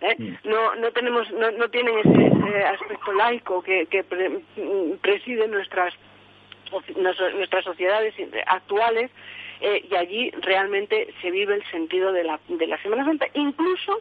[0.01, 0.15] ¿eh?
[0.17, 0.49] Mm.
[0.49, 4.03] no no tenemos no, no tienen ese, aspecto laico que, que
[5.01, 5.93] preside nuestras
[6.95, 8.13] nuestras sociedades
[8.47, 9.11] actuales
[9.61, 13.99] eh, y allí realmente se vive el sentido de la, de la Semana Santa, incluso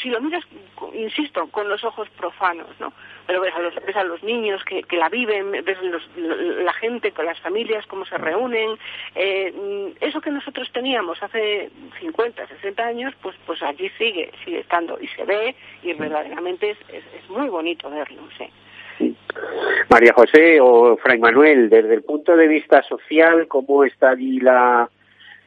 [0.00, 0.44] si lo miras,
[0.94, 2.92] insisto, con los ojos profanos, ¿no?
[3.26, 5.78] Pero ves a los, ves a los niños que, que la viven, ves
[6.16, 8.78] la gente con las familias, cómo se reúnen.
[9.14, 11.70] Eh, eso que nosotros teníamos hace
[12.00, 16.78] 50, 60 años, pues, pues allí sigue, sigue estando y se ve y verdaderamente es,
[16.92, 18.50] es, muy bonito verlo, sí.
[19.90, 24.88] María José o Fray Manuel, desde el punto de vista social, ¿cómo está allí la,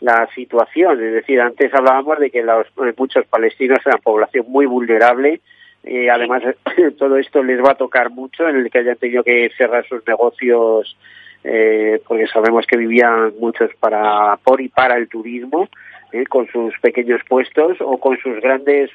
[0.02, 1.02] la situación.
[1.02, 5.40] Es decir, antes hablábamos de que los, eh, muchos palestinos eran población muy vulnerable.
[5.84, 6.44] y además,
[6.98, 10.06] todo esto les va a tocar mucho en el que hayan tenido que cerrar sus
[10.06, 10.98] negocios
[11.44, 15.70] eh, porque sabemos que vivían muchos para por y para el turismo
[16.12, 18.92] eh, con sus pequeños puestos o con sus grandes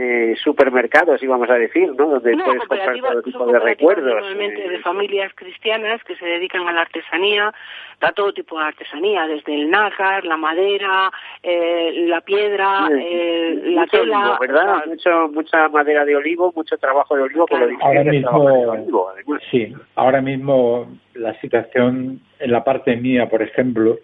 [0.00, 2.06] eh, eh, supermercados, íbamos a decir, ¿no?
[2.06, 4.14] Donde puedes comprar todo tipo de recuerdos.
[4.14, 7.52] Normalmente de familias cristianas que se dedican a la artesanía,
[8.00, 11.10] a todo tipo de artesanía, desde el nácar, la madera,
[11.42, 14.36] eh, la piedra, eh, la tela.
[14.40, 14.86] ¿verdad?
[14.86, 17.68] mucho, mucha madera de olivo, mucho trabajo de olivo, claro.
[17.80, 19.12] ahora mismo,
[19.50, 23.98] sí, ahora mismo la situación en la parte mía, por ejemplo,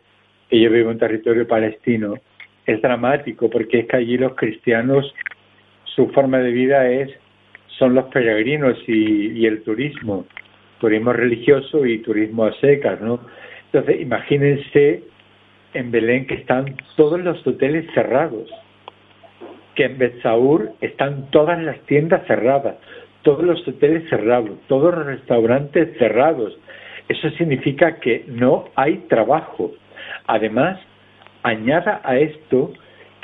[0.48, 2.14] que yo vivo en territorio palestino,
[2.66, 5.14] es dramático porque es que allí los cristianos
[5.96, 7.10] su forma de vida es
[7.78, 10.26] son los peregrinos y, el turismo,
[10.78, 13.20] turismo religioso y turismo a secas, ¿no?
[13.66, 15.02] Entonces, imagínense
[15.74, 18.48] en Belén que están todos los hoteles cerrados,
[19.74, 22.76] que en Betsaur están todas las tiendas cerradas,
[23.22, 26.58] todos los hoteles cerrados, todos los restaurantes cerrados.
[27.08, 29.72] Eso significa que no hay trabajo.
[30.26, 30.78] Además,
[31.42, 32.72] añada a esto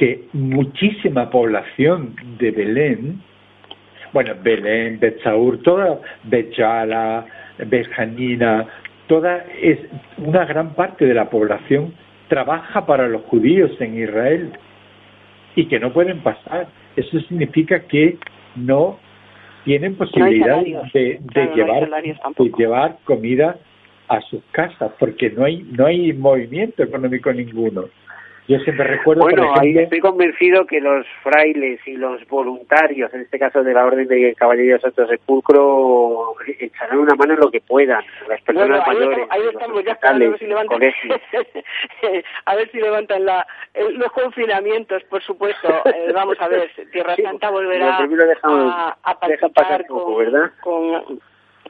[0.03, 3.23] que muchísima población de Belén,
[4.13, 7.25] bueno, Belén, Betsaur, toda Bechala,
[7.67, 8.67] Benjanina,
[9.07, 9.79] toda es
[10.17, 11.95] una gran parte de la población
[12.27, 14.51] trabaja para los judíos en Israel
[15.55, 16.67] y que no pueden pasar.
[16.97, 18.19] Eso significa que
[18.57, 18.99] no
[19.65, 21.21] tienen posibilidad de,
[21.55, 23.57] llevar de llevar comida
[24.09, 27.85] a sus casas porque no hay no hay movimiento económico ninguno.
[28.49, 29.23] Yo siempre recuerdo.
[29.23, 33.87] Bueno, ahí estoy convencido que los frailes y los voluntarios, en este caso de la
[33.87, 38.03] Orden de Caballería Santo Sepulcro, echarán una mano en lo que puedan.
[38.29, 39.27] Las personas mayores.
[39.31, 40.83] Ahí estamos, ya a ver si levantan,
[42.45, 43.47] a ver si levantan la,
[43.93, 45.69] los confinamientos, por supuesto.
[45.85, 47.97] Eh, vamos a ver, Tierra Santa volverá
[48.43, 50.51] a, a participar con, ¿verdad?
[50.61, 51.21] con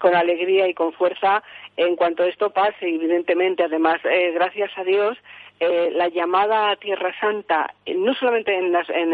[0.02, 1.42] con alegría y con fuerza
[1.76, 3.62] en cuanto esto pase, evidentemente.
[3.62, 5.16] Además, eh, gracias a Dios,
[5.64, 9.11] eh, la llamada a Tierra Santa, eh, no solamente en, las, en,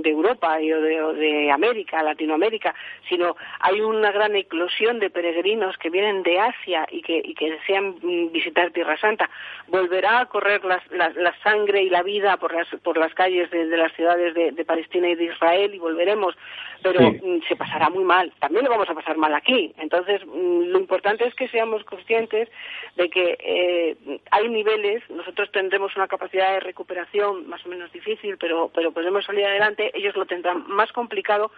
[0.00, 2.74] de Europa y, o, de, América, Latinoamérica,
[3.10, 7.50] sino hay una gran eclosión de peregrinos que vienen de Asia y que, y que
[7.50, 9.28] desean mm, visitar Tierra Santa.
[9.68, 13.66] Volverá a correr la, la, sangre y la vida por las, por las calles de,
[13.76, 16.34] las ciudades de, Palestina y de Israel y volveremos,
[16.82, 18.32] pero mm, se pasará muy mal.
[18.38, 19.74] También lo vamos a pasar mal aquí.
[19.76, 22.48] Entonces, mm, lo importante es que seamos conscientes
[22.96, 28.36] de que eh, hay niveles, nosotros tendremos una capacidad de recuperación más o menos difícil,
[28.38, 31.50] pero, pero podemos salir adelante, ellos lo tendrán más complicado,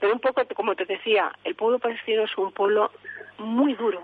[0.00, 2.90] pero un poco, como te decía, el pueblo palestino es un pueblo
[3.38, 4.00] muy duro,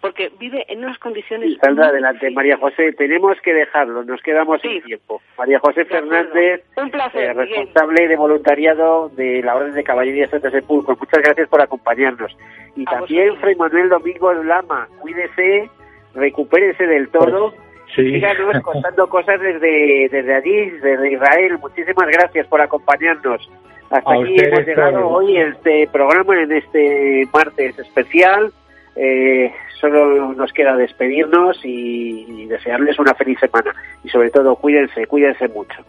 [0.00, 1.58] porque vive en unas condiciones.
[1.60, 2.92] Saldrá adelante, María José.
[2.92, 5.20] Tenemos que dejarlo, nos quedamos sin tiempo.
[5.36, 10.50] María José Fernández, un placer, eh, responsable de voluntariado de la Orden de Caballería Santa
[10.50, 10.96] Sepulcro.
[10.98, 12.36] Muchas gracias por acompañarnos.
[12.74, 15.70] Y también Fray Manuel Domingo Lama, cuídese,
[16.14, 17.65] recupérese del todo.
[17.94, 18.20] Sí.
[18.62, 21.58] contando cosas desde, desde allí, desde Israel.
[21.58, 23.48] Muchísimas gracias por acompañarnos.
[23.90, 28.52] Hasta aquí hemos llegado hoy en este programa, en este martes especial.
[28.96, 33.72] Eh, solo nos queda despedirnos y desearles una feliz semana.
[34.02, 35.82] Y sobre todo, cuídense, cuídense mucho.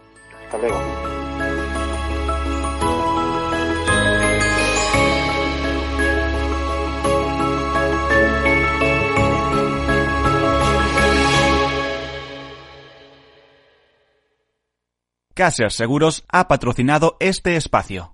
[0.44, 1.17] Hasta luego.
[15.38, 18.12] Caser Seguros ha patrocinado este espacio.